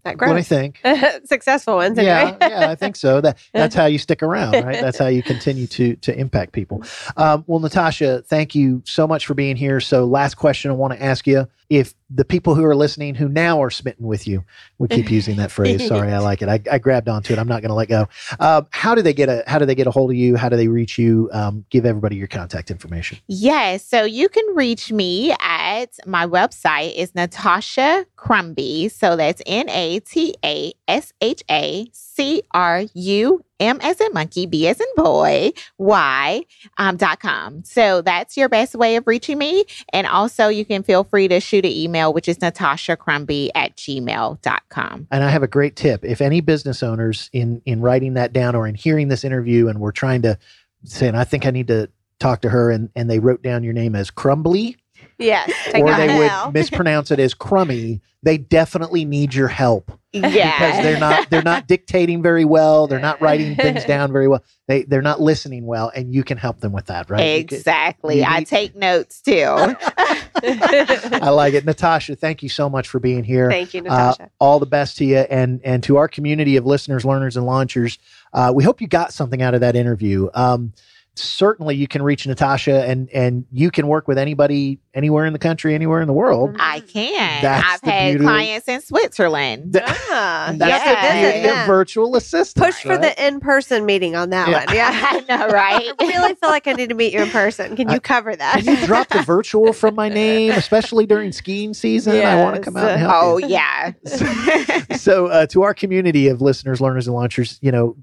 That 0.03 0.17
What 0.17 0.29
do 0.29 0.35
you 0.35 0.43
think? 0.43 0.79
Successful 1.25 1.75
ones, 1.75 1.97
yeah, 1.97 2.37
yeah, 2.39 2.69
I 2.69 2.75
think 2.75 2.95
so. 2.95 3.19
That 3.19 3.37
that's 3.53 3.75
how 3.75 3.85
you 3.85 3.97
stick 3.97 4.23
around, 4.23 4.53
right? 4.65 4.79
That's 4.81 4.97
how 4.97 5.07
you 5.07 5.21
continue 5.21 5.67
to 5.67 5.95
to 5.97 6.17
impact 6.17 6.53
people. 6.53 6.83
Um, 7.17 7.43
well, 7.45 7.59
Natasha, 7.59 8.21
thank 8.21 8.55
you 8.55 8.81
so 8.85 9.05
much 9.05 9.25
for 9.25 9.33
being 9.33 9.57
here. 9.57 9.81
So, 9.81 10.05
last 10.05 10.35
question 10.35 10.71
I 10.71 10.75
want 10.75 10.93
to 10.93 11.03
ask 11.03 11.27
you: 11.27 11.47
If 11.69 11.93
the 12.13 12.25
people 12.25 12.55
who 12.55 12.63
are 12.63 12.75
listening, 12.75 13.15
who 13.15 13.27
now 13.27 13.61
are 13.61 13.69
smitten 13.69 14.05
with 14.05 14.27
you, 14.27 14.43
we 14.77 14.87
keep 14.87 15.09
using 15.19 15.37
that 15.37 15.51
phrase. 15.51 15.87
Sorry, 15.87 16.11
I 16.11 16.19
like 16.19 16.41
it. 16.41 16.49
I, 16.49 16.59
I 16.71 16.77
grabbed 16.77 17.09
onto 17.09 17.33
it. 17.33 17.39
I'm 17.39 17.47
not 17.47 17.61
going 17.61 17.69
to 17.69 17.75
let 17.75 17.87
go. 17.87 18.07
Um, 18.39 18.67
how 18.71 18.95
do 18.95 19.01
they 19.01 19.13
get 19.13 19.29
a 19.29 19.43
How 19.47 19.59
do 19.59 19.65
they 19.65 19.75
get 19.75 19.87
a 19.87 19.91
hold 19.91 20.11
of 20.11 20.17
you? 20.17 20.35
How 20.35 20.49
do 20.49 20.57
they 20.57 20.67
reach 20.67 20.97
you? 20.97 21.29
Um, 21.33 21.65
give 21.69 21.85
everybody 21.85 22.15
your 22.15 22.27
contact 22.27 22.71
information. 22.71 23.17
Yes. 23.27 23.85
So 23.85 24.03
you 24.03 24.29
can 24.29 24.43
reach 24.55 24.91
me 24.91 25.33
at 25.39 25.97
my 26.05 26.27
website 26.27 26.95
is 26.95 27.15
Natasha 27.15 28.05
Crumby. 28.23 28.87
So 28.87 29.17
that's 29.17 29.41
N 29.45 29.69
A 29.69 29.99
T 29.99 30.33
A 30.45 30.73
S 30.87 31.11
H 31.19 31.43
A 31.51 31.89
C 31.91 32.41
R 32.51 32.83
U 32.93 33.43
M 33.59 33.79
as 33.81 33.99
in 33.99 34.13
monkey, 34.13 34.45
B 34.45 34.65
as 34.69 34.79
in 34.79 34.87
boy, 34.95 35.51
Y 35.77 36.45
um, 36.77 36.95
dot 36.95 37.19
com. 37.19 37.65
So 37.65 38.01
that's 38.01 38.37
your 38.37 38.47
best 38.47 38.75
way 38.75 38.95
of 38.95 39.05
reaching 39.07 39.37
me. 39.37 39.65
And 39.91 40.07
also 40.07 40.47
you 40.47 40.63
can 40.63 40.83
feel 40.83 41.03
free 41.03 41.27
to 41.27 41.41
shoot 41.41 41.65
an 41.65 41.71
email, 41.71 42.13
which 42.13 42.29
is 42.29 42.39
Natasha 42.39 42.95
Crumby 42.95 43.51
at 43.55 43.75
gmail.com. 43.75 45.07
And 45.11 45.23
I 45.23 45.29
have 45.29 45.43
a 45.43 45.47
great 45.47 45.75
tip. 45.75 46.05
If 46.05 46.21
any 46.21 46.39
business 46.39 46.81
owners 46.81 47.29
in 47.33 47.61
in 47.65 47.81
writing 47.81 48.13
that 48.13 48.31
down 48.31 48.55
or 48.55 48.65
in 48.67 48.75
hearing 48.75 49.09
this 49.09 49.25
interview 49.25 49.67
and 49.67 49.81
we're 49.81 49.91
trying 49.91 50.21
to 50.21 50.39
say, 50.85 51.09
I 51.13 51.25
think 51.25 51.45
I 51.45 51.51
need 51.51 51.67
to 51.67 51.89
talk 52.19 52.41
to 52.41 52.49
her 52.49 52.71
and, 52.71 52.89
and 52.95 53.09
they 53.09 53.19
wrote 53.19 53.43
down 53.43 53.65
your 53.65 53.73
name 53.73 53.95
as 53.95 54.09
Crumbly 54.09 54.77
Yes. 55.17 55.51
or 55.75 55.93
they 55.95 56.07
the 56.07 56.17
would 56.45 56.53
mispronounce 56.53 57.11
it 57.11 57.19
as 57.19 57.33
crummy, 57.33 58.01
they 58.23 58.37
definitely 58.37 59.05
need 59.05 59.33
your 59.33 59.47
help 59.49 59.91
Yeah. 60.11 60.21
because 60.29 60.83
they're 60.83 60.99
not 60.99 61.29
they're 61.29 61.41
not 61.43 61.67
dictating 61.67 62.21
very 62.21 62.45
well, 62.45 62.87
they're 62.87 62.99
not 62.99 63.21
writing 63.21 63.55
things 63.55 63.83
down 63.93 64.11
very 64.11 64.27
well. 64.27 64.43
They 64.67 64.83
they're 64.83 65.01
not 65.01 65.19
listening 65.21 65.65
well 65.65 65.91
and 65.95 66.13
you 66.13 66.23
can 66.23 66.37
help 66.37 66.59
them 66.61 66.71
with 66.71 66.85
that, 66.85 67.09
right? 67.09 67.21
Exactly. 67.39 68.19
you 68.19 68.23
I 68.23 68.39
need- 68.39 68.47
take 68.47 68.75
notes 68.75 69.21
too. 69.21 69.75
I 70.45 71.29
like 71.29 71.53
it. 71.53 71.65
Natasha, 71.65 72.15
thank 72.15 72.43
you 72.43 72.49
so 72.49 72.69
much 72.69 72.87
for 72.87 72.99
being 72.99 73.23
here. 73.23 73.49
Thank 73.49 73.73
you, 73.73 73.81
Uh, 73.81 73.83
Natasha. 73.83 74.29
all 74.39 74.59
the 74.59 74.65
best 74.65 74.97
to 74.97 75.05
you 75.05 75.17
and 75.19 75.61
and 75.63 75.83
to 75.83 75.97
our 75.97 76.07
community 76.07 76.57
of 76.57 76.65
listeners, 76.65 77.05
learners, 77.05 77.37
and 77.37 77.45
launchers. 77.45 77.97
Uh, 78.33 78.51
we 78.53 78.63
hope 78.63 78.81
you 78.81 78.87
got 78.87 79.13
something 79.13 79.41
out 79.41 79.53
of 79.53 79.61
that 79.61 79.75
interview. 79.75 80.29
Um, 80.33 80.73
certainly, 81.15 81.75
you 81.75 81.87
can 81.87 82.01
reach 82.01 82.25
Natasha, 82.27 82.83
and 82.85 83.09
and 83.11 83.45
you 83.51 83.69
can 83.71 83.87
work 83.87 84.07
with 84.07 84.17
anybody 84.17 84.79
anywhere 84.93 85.25
in 85.25 85.33
the 85.33 85.39
country, 85.39 85.73
anywhere 85.75 86.01
in 86.01 86.07
the 86.07 86.13
world. 86.13 86.55
I 86.59 86.79
can. 86.81 87.41
That's 87.41 87.65
I've 87.67 87.81
had 87.81 88.11
beauty 88.11 88.25
clients 88.25 88.67
in 88.67 88.81
Switzerland. 88.81 89.73
Th- 89.73 89.83
ah, 89.87 90.53
That's 90.55 90.85
Yeah. 90.85 90.95
the 91.23 91.31
beauty 91.31 91.47
visit 91.47 91.65
virtual 91.65 92.15
assistant. 92.15 92.65
Push 92.65 92.81
for 92.83 92.89
right? 92.89 93.01
the 93.01 93.27
in-person 93.27 93.85
meeting 93.85 94.15
on 94.15 94.29
that 94.31 94.49
Yeah. 94.49 94.65
one. 94.65 94.75
Yeah. 94.75 94.91
I 95.29 95.37
know, 95.37 95.47
right? 95.53 95.91
I 95.99 96.05
really 96.05 96.35
feel 96.35 96.49
like 96.49 96.67
I 96.67 96.73
need 96.73 96.89
to 96.89 96.95
meet 96.95 97.13
you 97.13 97.21
in 97.23 97.29
person. 97.29 97.75
Can 97.75 97.89
you 97.89 97.95
I- 97.95 97.99
cover 97.99 98.35
that? 98.35 98.63
Can 98.63 98.77
you 98.79 98.85
drop 98.85 99.09
the 99.09 99.21
virtual 99.21 99.73
from 99.73 99.95
my 99.95 100.09
name, 100.09 100.51
especially 100.51 101.05
during 101.05 101.31
skiing 101.31 101.73
season? 101.73 102.15
I 102.23 102.41
want 102.43 102.55
to 102.55 102.61
come 102.61 102.77
out 102.77 102.89
and 102.91 102.99
help 103.01 103.13
oh 103.15 103.37
you. 103.37 103.47
yeah. 103.47 103.91
so 104.95 105.27
uh, 105.27 105.45
to 105.47 105.63
our 105.63 105.73
community 105.73 106.27
of 106.27 106.41
listeners, 106.41 106.81
learners, 106.81 107.07
and 107.07 107.15
launchers, 107.15 107.57
you 107.61 107.71
know, 107.71 107.95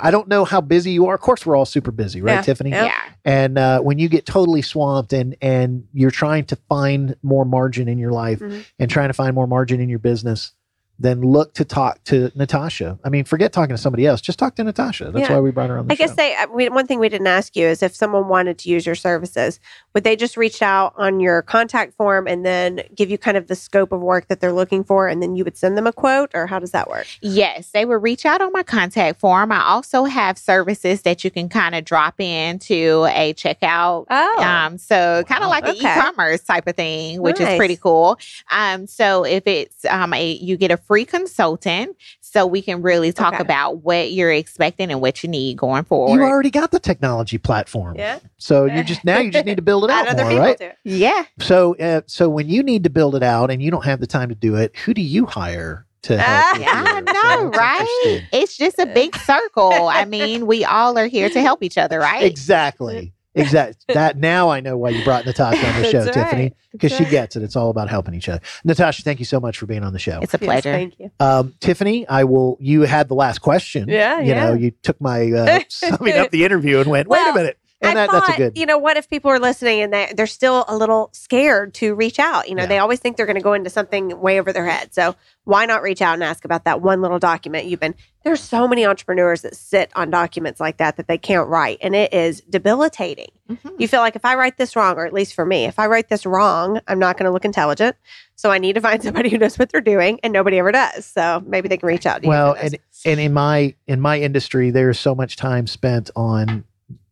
I 0.00 0.10
don't 0.10 0.28
know 0.28 0.44
how 0.44 0.60
busy 0.60 0.90
you 0.92 1.06
are. 1.06 1.14
Of 1.14 1.20
course, 1.20 1.44
we're 1.46 1.56
all 1.56 1.64
super 1.66 1.90
busy, 1.90 2.22
right, 2.22 2.34
Yeah. 2.34 2.42
Tiffany? 2.42 2.70
Yeah. 2.70 3.00
And 3.24 3.58
uh, 3.58 3.80
when 3.80 3.98
you 3.98 4.08
get 4.08 4.26
totally 4.26 4.62
swamped 4.62 5.12
and 5.12 5.36
and 5.42 5.84
you're 5.92 6.10
trying 6.10 6.44
to 6.46 6.56
find 6.68 7.16
more 7.22 7.44
margin 7.44 7.88
in 7.88 7.98
your 7.98 8.12
life 8.12 8.40
Mhm. 8.40 8.64
and 8.78 8.90
trying 8.90 9.08
to 9.08 9.14
find 9.14 9.34
more 9.34 9.46
margin 9.46 9.80
in 9.80 9.88
your 9.88 9.98
business, 9.98 10.52
then 11.00 11.22
look 11.22 11.54
to 11.54 11.64
talk 11.64 12.04
to 12.04 12.30
Natasha. 12.34 12.98
I 13.02 13.08
mean, 13.08 13.24
forget 13.24 13.52
talking 13.54 13.74
to 13.74 13.80
somebody 13.80 14.06
else. 14.06 14.20
Just 14.20 14.38
talk 14.38 14.54
to 14.56 14.64
Natasha. 14.64 15.10
That's 15.10 15.28
Yeah. 15.28 15.34
why 15.36 15.40
we 15.40 15.50
brought 15.50 15.70
her 15.70 15.78
on 15.78 15.86
the 15.86 15.92
I 15.94 15.96
show. 15.96 16.06
guess 16.06 16.14
they. 16.16 16.34
uh, 16.36 16.46
We, 16.52 16.68
one 16.68 16.86
thing 16.86 16.98
we 17.00 17.08
didn't 17.08 17.26
ask 17.26 17.56
you 17.56 17.66
is 17.66 17.82
if 17.82 17.94
someone 17.96 18.28
wanted 18.28 18.58
to 18.58 18.68
use 18.68 18.84
your 18.84 18.94
services, 18.94 19.58
would 19.94 20.04
they 20.04 20.14
just 20.14 20.36
reach 20.36 20.60
out 20.62 20.92
on 20.96 21.18
your 21.18 21.40
contact 21.42 21.94
form 21.94 22.26
and 22.28 22.44
then 22.44 22.82
give 22.94 23.10
you 23.10 23.16
kind 23.18 23.36
of 23.38 23.46
the 23.46 23.54
scope 23.56 23.92
of 23.92 24.00
work 24.00 24.28
that 24.28 24.40
they're 24.40 24.52
looking 24.52 24.84
for, 24.84 25.08
and 25.08 25.22
then 25.22 25.36
you 25.36 25.42
would 25.44 25.56
send 25.56 25.76
them 25.78 25.86
a 25.86 25.92
quote, 25.92 26.30
or 26.34 26.46
how 26.46 26.58
does 26.58 26.72
that 26.72 26.88
work? 26.90 27.06
Yes, 27.22 27.70
they 27.70 27.84
would 27.86 28.02
reach 28.02 28.26
out 28.26 28.42
on 28.42 28.52
my 28.52 28.62
contact 28.62 29.18
form. 29.20 29.52
I 29.52 29.62
also 29.64 30.04
have 30.04 30.36
services 30.36 31.02
that 31.02 31.24
you 31.24 31.30
can 31.30 31.48
kind 31.48 31.74
of 31.74 31.84
drop 31.86 32.20
into 32.20 33.06
a 33.10 33.32
checkout. 33.34 34.04
Oh, 34.10 34.42
Um, 34.42 34.76
so 34.76 35.24
kind 35.26 35.40
Wow. 35.40 35.46
of 35.46 35.50
like 35.50 35.68
an 35.68 35.76
e-commerce 35.76 36.42
type 36.42 36.66
of 36.66 36.76
thing, 36.76 37.22
which 37.22 37.40
is 37.40 37.48
pretty 37.56 37.76
cool. 37.76 38.18
Um, 38.50 38.86
so 38.86 39.24
if 39.24 39.46
it's 39.46 39.84
um 39.86 40.12
a 40.12 40.32
you 40.32 40.56
get 40.56 40.70
a 40.70 40.76
free 40.90 41.04
consultant, 41.04 41.96
so 42.20 42.44
we 42.44 42.60
can 42.60 42.82
really 42.82 43.12
talk 43.12 43.34
Okay. 43.34 43.42
about 43.42 43.84
what 43.84 44.10
you're 44.10 44.32
expecting 44.32 44.90
and 44.90 45.00
what 45.00 45.22
you 45.22 45.28
need 45.28 45.56
going 45.56 45.84
forward. 45.84 46.16
you 46.18 46.22
already 46.24 46.50
got 46.50 46.72
the 46.72 46.80
technology 46.80 47.38
platform. 47.38 47.94
yeah. 47.96 48.18
So 48.38 48.64
you 48.64 48.82
just 48.92 49.04
now 49.04 49.20
you 49.20 49.30
just 49.30 49.46
need 49.46 49.54
to 49.54 49.62
build 49.62 49.84
it 49.84 49.90
out 49.90 50.08
other 50.08 50.22
more, 50.24 50.30
people 50.32 50.44
right? 50.46 50.58
to 50.58 50.64
it. 50.70 50.78
yeah. 50.82 51.26
So 51.38 51.76
uh, 51.76 52.00
so 52.06 52.28
when 52.28 52.48
you 52.48 52.64
need 52.64 52.82
to 52.82 52.90
build 52.90 53.14
it 53.14 53.22
out 53.22 53.52
and 53.52 53.62
you 53.62 53.70
don't 53.70 53.84
have 53.84 54.00
the 54.00 54.08
time 54.08 54.30
to 54.30 54.34
do 54.34 54.56
it, 54.56 54.74
who 54.78 54.92
do 54.92 55.00
you 55.00 55.26
hire 55.26 55.86
to 56.02 56.18
help? 56.18 56.56
you 56.56 56.62
Yeah, 56.62 56.82
I 56.84 57.00
do 57.02 57.06
it? 57.08 57.16
So 57.16 57.40
know, 57.44 57.50
right? 57.50 58.28
It's 58.32 58.56
just 58.56 58.80
a 58.80 58.86
big 58.86 59.14
circle. 59.14 59.86
I 59.86 60.04
mean, 60.16 60.48
we 60.48 60.64
all 60.64 60.98
are 60.98 61.06
here 61.06 61.30
to 61.30 61.40
help 61.40 61.62
each 61.62 61.78
other, 61.78 62.00
right? 62.00 62.24
Exactly. 62.24 63.12
Exactly. 63.34 63.76
That 63.94 64.16
now 64.16 64.50
I 64.50 64.60
know 64.60 64.76
why 64.78 64.90
you 64.90 65.02
brought 65.04 65.26
Natasha 65.26 65.66
on 65.66 65.82
the 65.82 65.90
show, 65.90 66.04
That's 66.04 66.16
Tiffany, 66.16 66.52
because 66.72 66.92
she 66.92 67.02
right. 67.04 67.10
gets 67.10 67.36
it. 67.36 67.42
It's 67.42 67.56
all 67.56 67.70
about 67.70 67.88
helping 67.88 68.14
each 68.14 68.28
other. 68.28 68.40
Natasha, 68.64 69.02
thank 69.02 69.18
you 69.18 69.24
so 69.24 69.40
much 69.40 69.58
for 69.58 69.66
being 69.66 69.82
on 69.84 69.92
the 69.92 69.98
show. 69.98 70.20
It's 70.22 70.34
a 70.34 70.38
Yes, 70.40 70.46
pleasure. 70.46 70.72
thank 70.72 70.98
you. 70.98 71.10
Um, 71.20 71.54
Tiffany, 71.60 72.06
I 72.08 72.24
will. 72.24 72.56
You 72.60 72.82
had 72.82 73.08
the 73.08 73.14
last 73.14 73.40
question. 73.40 73.88
Yeah, 73.88 74.20
You 74.20 74.34
know, 74.34 74.54
you 74.54 74.70
took 74.82 75.00
my 75.00 75.30
uh, 75.30 75.60
summing 75.68 76.16
up 76.16 76.30
the 76.30 76.44
interview 76.44 76.78
and 76.80 76.88
went, 76.90 77.08
"Wait 77.08 77.18
Well, 77.18 77.32
a 77.32 77.34
minute, 77.34 77.58
and 77.88 77.98
I 77.98 78.02
that, 78.06 78.10
thought, 78.10 78.26
that's 78.26 78.38
a 78.38 78.42
good. 78.50 78.58
you 78.58 78.66
know, 78.66 78.78
what 78.78 78.96
if 78.96 79.08
people 79.08 79.30
are 79.30 79.38
listening 79.38 79.80
and 79.80 79.92
they, 79.92 80.12
they're 80.16 80.26
still 80.26 80.64
a 80.68 80.76
little 80.76 81.08
scared 81.12 81.72
to 81.74 81.94
reach 81.94 82.18
out? 82.18 82.48
You 82.48 82.54
know, 82.54 82.62
Yeah. 82.64 82.68
they 82.68 82.78
always 82.78 83.00
think 83.00 83.16
they're 83.16 83.26
going 83.26 83.36
to 83.36 83.42
go 83.42 83.54
into 83.54 83.70
something 83.70 84.20
way 84.20 84.38
over 84.38 84.52
their 84.52 84.66
head. 84.66 84.92
So 84.92 85.16
why 85.44 85.64
not 85.66 85.82
reach 85.82 86.02
out 86.02 86.14
and 86.14 86.22
ask 86.22 86.44
about 86.44 86.64
that 86.64 86.82
one 86.82 87.00
little 87.00 87.18
document 87.18 87.66
you've 87.66 87.80
been? 87.80 87.94
There's 88.22 88.40
so 88.40 88.68
many 88.68 88.84
entrepreneurs 88.84 89.40
that 89.42 89.56
sit 89.56 89.90
on 89.96 90.10
documents 90.10 90.60
like 90.60 90.76
that 90.76 90.98
that 90.98 91.08
they 91.08 91.16
can't 91.16 91.48
write, 91.48 91.78
and 91.80 91.96
it 91.96 92.12
is 92.12 92.42
debilitating. 92.42 93.28
Mhm. 93.50 93.80
You 93.80 93.88
feel 93.88 94.00
like 94.00 94.14
if 94.14 94.26
I 94.26 94.34
write 94.34 94.58
this 94.58 94.76
wrong, 94.76 94.96
or 94.96 95.06
at 95.06 95.14
least 95.14 95.32
for 95.34 95.46
me, 95.46 95.64
if 95.64 95.78
I 95.78 95.86
write 95.86 96.10
this 96.10 96.26
wrong, 96.26 96.80
I'm 96.86 96.98
not 96.98 97.16
going 97.16 97.24
to 97.24 97.30
look 97.32 97.46
intelligent. 97.46 97.96
So 98.36 98.50
I 98.50 98.58
need 98.58 98.74
to 98.74 98.80
find 98.82 99.02
somebody 99.02 99.30
who 99.30 99.38
knows 99.38 99.58
what 99.58 99.70
they're 99.72 99.80
doing, 99.80 100.20
and 100.22 100.34
nobody 100.34 100.58
ever 100.58 100.70
does. 100.70 101.06
So 101.06 101.42
maybe 101.46 101.68
they 101.68 101.78
can 101.78 101.86
reach 101.86 102.04
out. 102.04 102.18
To 102.20 102.24
you 102.24 102.28
well, 102.28 102.52
and 102.60 102.76
and 103.06 103.18
in 103.18 103.32
my 103.32 103.74
in 103.86 104.02
my 104.02 104.20
industry, 104.20 104.70
there's 104.70 105.00
so 105.00 105.14
much 105.14 105.36
time 105.36 105.66
spent 105.66 106.10
on 106.14 106.64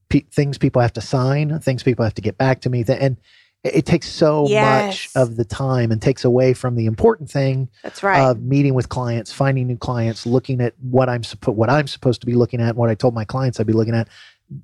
pe- 0.09 0.21
things 0.33 0.59
people 0.59 0.83
have 0.83 0.93
to 0.95 1.01
sign, 1.01 1.59
things 1.61 1.83
people 1.83 2.05
have 2.05 2.15
to 2.15 2.23
get 2.23 2.39
back 2.39 2.61
to 2.63 2.71
me, 2.71 2.85
th- 2.85 2.99
and 3.01 3.17
it, 3.65 3.77
it 3.77 3.87
takes 3.87 4.09
so 4.09 4.47
much 4.87 5.09
of 5.15 5.37
the 5.37 5.45
time 5.45 5.91
and 5.91 6.01
takes 6.01 6.25
away 6.25 6.55
from 6.55 6.77
the 6.77 6.87
important 6.87 7.31
thing 7.31 7.69
that's 7.83 8.03
right. 8.03 8.21
of 8.21 8.41
meeting 8.43 8.75
with 8.75 8.89
clients, 8.89 9.33
finding 9.33 9.67
new 9.67 9.77
clients, 9.77 10.27
looking 10.27 10.61
at 10.61 10.75
what 10.81 11.09
I'm 11.09 11.23
supposed 11.25 11.57
what 11.57 11.71
I'm 11.71 11.87
supposed 11.87 12.21
to 12.21 12.27
be 12.27 12.35
looking 12.35 12.61
at, 12.61 12.77
what 12.77 12.89
I 12.91 12.95
told 12.95 13.15
my 13.15 13.25
clients 13.25 13.61
I'd 13.61 13.67
be 13.67 13.73
looking 13.73 13.95
at. 13.95 14.09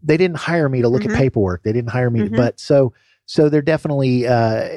They 0.02 0.16
didn't 0.16 0.38
hire 0.38 0.68
me 0.68 0.80
to 0.80 0.88
look 0.88 1.02
Mhm. 1.02 1.11
at 1.11 1.16
paperwork. 1.18 1.62
They 1.62 1.72
didn't 1.72 1.90
hire 1.90 2.11
me, 2.11 2.20
Mhm. 2.20 2.37
but 2.37 2.59
so 2.59 2.92
so 3.26 3.48
there 3.48 3.62
definitely 3.62 4.26
uh, 4.26 4.68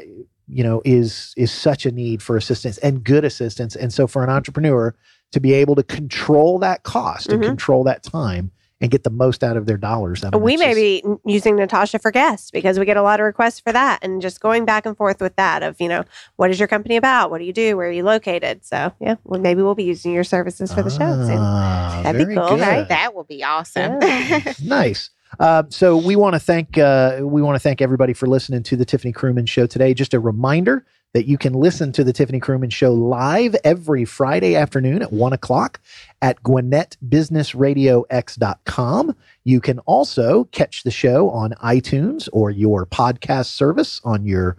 you 0.49 0.63
know 0.63 0.81
is 0.83 1.33
is 1.37 1.51
such 1.51 1.85
a 1.85 1.91
need 1.91 2.21
for 2.21 2.35
assistance 2.37 2.77
and 2.79 3.03
good 3.03 3.23
assistance. 3.23 3.75
And 3.75 3.93
so 3.93 4.07
for 4.07 4.23
an 4.23 4.29
entrepreneur 4.29 4.93
to 5.31 5.39
be 5.39 5.53
able 5.53 5.75
to 5.75 5.83
control 5.83 6.57
that 6.59 6.83
cost 6.83 7.29
and 7.29 7.41
Mhm. 7.41 7.47
control 7.47 7.83
that 7.83 8.01
time 8.03 8.51
and 8.79 8.91
get 8.91 9.03
the 9.03 9.09
most 9.09 9.43
out 9.43 9.57
of 9.57 9.65
their 9.65 9.77
dollars. 9.77 10.23
I 10.23 10.29
mean, 10.29 10.41
we 10.41 10.55
may 10.57 10.73
just- 10.73 11.03
be 11.25 11.31
using 11.31 11.55
Natasha 11.55 11.97
for 11.99 12.11
guests 12.11 12.51
because 12.51 12.77
we 12.77 12.85
get 12.85 12.95
a 12.97 13.01
lot 13.01 13.19
of 13.19 13.25
requests 13.25 13.59
for 13.59 13.71
that 13.71 13.99
and 14.03 14.21
just 14.21 14.39
going 14.39 14.65
back 14.65 14.85
and 14.85 14.95
forth 14.95 15.19
with 15.19 15.35
that 15.35 15.63
of, 15.63 15.79
you 15.81 15.87
know, 15.89 16.03
what 16.35 16.51
is 16.51 16.59
your 16.59 16.67
company 16.67 16.95
about? 16.95 17.31
What 17.31 17.39
do 17.39 17.45
you 17.45 17.53
do? 17.53 17.75
Where 17.75 17.87
are 17.89 17.91
you 17.91 18.03
located? 18.03 18.63
So, 18.65 18.91
yeah, 18.99 19.15
well, 19.23 19.39
maybe 19.39 19.61
we'll 19.63 19.73
be 19.75 19.83
using 19.85 20.13
your 20.13 20.23
services 20.23 20.71
for 20.73 20.83
the 20.83 20.91
show 20.91 20.97
soon. 21.25 21.37
Ah, 21.39 22.01
That'd 22.03 22.27
be 22.27 22.35
cool, 22.35 22.49
good. 22.49 22.59
right? 22.61 22.87
That 22.87 23.15
would 23.15 23.27
be 23.27 23.43
awesome. 23.43 23.99
nice. 24.63 25.09
Uh, 25.39 25.63
so 25.69 25.97
we 25.97 26.15
want 26.15 26.35
to 26.35 26.39
thank 26.39 26.77
uh, 26.77 27.17
we 27.21 27.41
want 27.41 27.55
to 27.55 27.59
thank 27.59 27.81
everybody 27.81 28.13
for 28.13 28.27
listening 28.27 28.63
to 28.63 28.75
the 28.77 28.85
Tiffany 28.85 29.11
Krumins 29.11 29.49
Show 29.49 29.65
today. 29.67 29.93
Just 29.93 30.13
a 30.13 30.19
reminder 30.19 30.85
that 31.13 31.25
you 31.25 31.37
can 31.37 31.53
listen 31.53 31.91
to 31.93 32.03
the 32.03 32.13
Tiffany 32.13 32.39
Krumins 32.39 32.73
Show 32.73 32.93
live 32.93 33.55
every 33.63 34.05
Friday 34.05 34.55
afternoon 34.55 35.01
at 35.01 35.11
one 35.11 35.33
o'clock 35.33 35.79
at 36.21 36.43
GwinnettBusinessRadioX.com. 36.43 39.15
You 39.43 39.61
can 39.61 39.79
also 39.79 40.43
catch 40.45 40.83
the 40.83 40.91
show 40.91 41.29
on 41.29 41.51
iTunes 41.63 42.29
or 42.33 42.51
your 42.51 42.85
podcast 42.85 43.47
service 43.47 44.01
on 44.03 44.25
your 44.25 44.57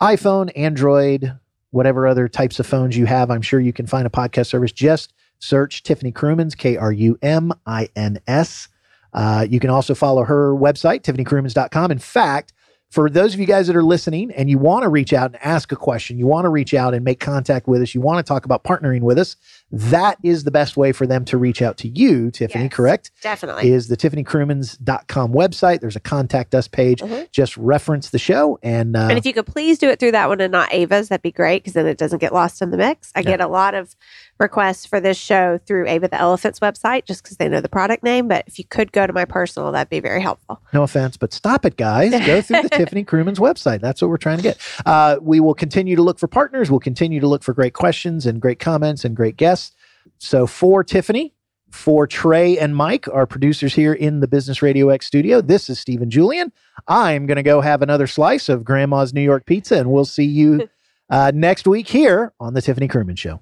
iPhone, 0.00 0.50
Android, 0.54 1.36
whatever 1.70 2.06
other 2.06 2.28
types 2.28 2.60
of 2.60 2.66
phones 2.66 2.96
you 2.96 3.06
have. 3.06 3.30
I'm 3.30 3.42
sure 3.42 3.60
you 3.60 3.72
can 3.72 3.86
find 3.86 4.06
a 4.06 4.10
podcast 4.10 4.46
service. 4.46 4.72
Just 4.72 5.12
search 5.38 5.82
Tiffany 5.82 6.12
Krumins, 6.12 6.56
K 6.56 6.76
R 6.76 6.92
U 6.92 7.18
M 7.22 7.52
I 7.66 7.88
N 7.96 8.20
S. 8.26 8.68
Uh, 9.12 9.46
you 9.48 9.58
can 9.58 9.70
also 9.70 9.94
follow 9.94 10.24
her 10.24 10.54
website, 10.54 11.00
tiffanykrumins.com. 11.00 11.90
In 11.90 11.98
fact, 11.98 12.52
for 12.96 13.10
those 13.10 13.34
of 13.34 13.40
you 13.40 13.44
guys 13.44 13.66
that 13.66 13.76
are 13.76 13.82
listening 13.82 14.30
and 14.30 14.48
you 14.48 14.56
want 14.56 14.82
to 14.82 14.88
reach 14.88 15.12
out 15.12 15.26
and 15.30 15.44
ask 15.44 15.70
a 15.70 15.76
question, 15.76 16.18
you 16.18 16.26
want 16.26 16.46
to 16.46 16.48
reach 16.48 16.72
out 16.72 16.94
and 16.94 17.04
make 17.04 17.20
contact 17.20 17.68
with 17.68 17.82
us, 17.82 17.94
you 17.94 18.00
want 18.00 18.24
to 18.24 18.26
talk 18.26 18.46
about 18.46 18.64
partnering 18.64 19.02
with 19.02 19.18
us, 19.18 19.36
that 19.70 20.16
is 20.22 20.44
the 20.44 20.50
best 20.50 20.78
way 20.78 20.92
for 20.92 21.06
them 21.06 21.22
to 21.26 21.36
reach 21.36 21.60
out 21.60 21.76
to 21.76 21.88
you, 21.88 22.30
Tiffany, 22.30 22.64
Yes. 22.64 22.72
correct? 22.72 23.10
Definitely. 23.20 23.70
Is 23.70 23.88
the 23.88 23.98
tiffanykrumins.com 23.98 25.32
website. 25.34 25.80
There's 25.80 25.94
a 25.96 26.00
contact 26.00 26.54
us 26.54 26.68
page. 26.68 27.00
Mhm. 27.02 27.30
Just 27.32 27.54
reference 27.58 28.08
the 28.08 28.18
show 28.18 28.58
and, 28.62 28.96
uh, 28.96 29.08
and 29.10 29.18
if 29.18 29.26
you 29.26 29.34
could 29.34 29.46
please 29.46 29.78
do 29.78 29.90
it 29.90 30.00
through 30.00 30.12
that 30.12 30.30
one 30.30 30.40
and 30.40 30.50
not 30.52 30.72
Ava's, 30.72 31.08
that'd 31.10 31.20
be 31.20 31.30
great 31.32 31.62
because 31.64 31.74
then 31.74 31.86
it 31.86 31.98
doesn't 31.98 32.20
get 32.20 32.32
lost 32.32 32.62
in 32.62 32.70
the 32.70 32.78
mix. 32.78 33.12
I 33.14 33.20
Yeah. 33.20 33.26
get 33.32 33.40
a 33.42 33.46
lot 33.48 33.74
of 33.74 33.94
requests 34.38 34.84
for 34.86 35.00
this 35.00 35.16
show 35.16 35.58
through 35.66 35.88
Ava 35.88 36.08
the 36.08 36.20
Elephant's 36.20 36.60
website 36.60 37.04
just 37.04 37.22
because 37.22 37.36
they 37.38 37.48
know 37.48 37.60
the 37.60 37.68
product 37.68 38.02
name. 38.02 38.28
But 38.28 38.44
if 38.46 38.58
you 38.58 38.64
could 38.64 38.92
go 38.92 39.06
to 39.06 39.12
my 39.12 39.24
personal, 39.24 39.72
that'd 39.72 39.88
be 39.88 40.00
very 40.00 40.20
helpful. 40.20 40.60
No 40.72 40.82
offense, 40.82 41.16
but 41.16 41.32
stop 41.32 41.64
it, 41.64 41.76
guys. 41.76 42.10
Go 42.26 42.42
through 42.42 42.62
the 42.62 42.68
Tiffany 42.72 43.04
Krumins's 43.04 43.38
website. 43.38 43.80
That's 43.80 44.02
what 44.02 44.08
we're 44.08 44.16
trying 44.16 44.38
to 44.38 44.42
get. 44.42 44.58
Uh, 44.84 45.16
we 45.20 45.40
will 45.40 45.54
continue 45.54 45.96
to 45.96 46.02
look 46.02 46.18
for 46.18 46.28
partners. 46.28 46.70
We'll 46.70 46.80
continue 46.80 47.20
to 47.20 47.28
look 47.28 47.42
for 47.42 47.54
great 47.54 47.74
questions 47.74 48.26
and 48.26 48.40
great 48.40 48.58
comments 48.58 49.04
and 49.04 49.16
great 49.16 49.36
guests. 49.36 49.74
So 50.18 50.46
for 50.46 50.84
Tiffany, 50.84 51.34
for 51.70 52.06
Trey 52.06 52.58
and 52.58 52.74
Mike, 52.76 53.06
our 53.12 53.26
producers 53.26 53.74
here 53.74 53.92
in 53.92 54.20
the 54.20 54.28
Business 54.28 54.62
Radio 54.62 54.88
X 54.88 55.06
studio, 55.06 55.40
this 55.40 55.68
is 55.68 55.78
Stephen 55.78 56.10
Julian. 56.10 56.52
I'm 56.88 57.26
going 57.26 57.36
to 57.36 57.42
go 57.42 57.60
have 57.60 57.82
another 57.82 58.06
slice 58.06 58.48
of 58.48 58.64
Grandma's 58.64 59.12
New 59.12 59.20
York 59.20 59.46
pizza, 59.46 59.78
and 59.78 59.90
we'll 59.90 60.04
see 60.04 60.24
you 60.24 60.68
uh, 61.10 61.32
next 61.34 61.66
week 61.66 61.88
here 61.88 62.32
on 62.40 62.54
the 62.54 62.62
Tiffany 62.62 62.88
Krumins 62.88 63.18
Show. 63.18 63.40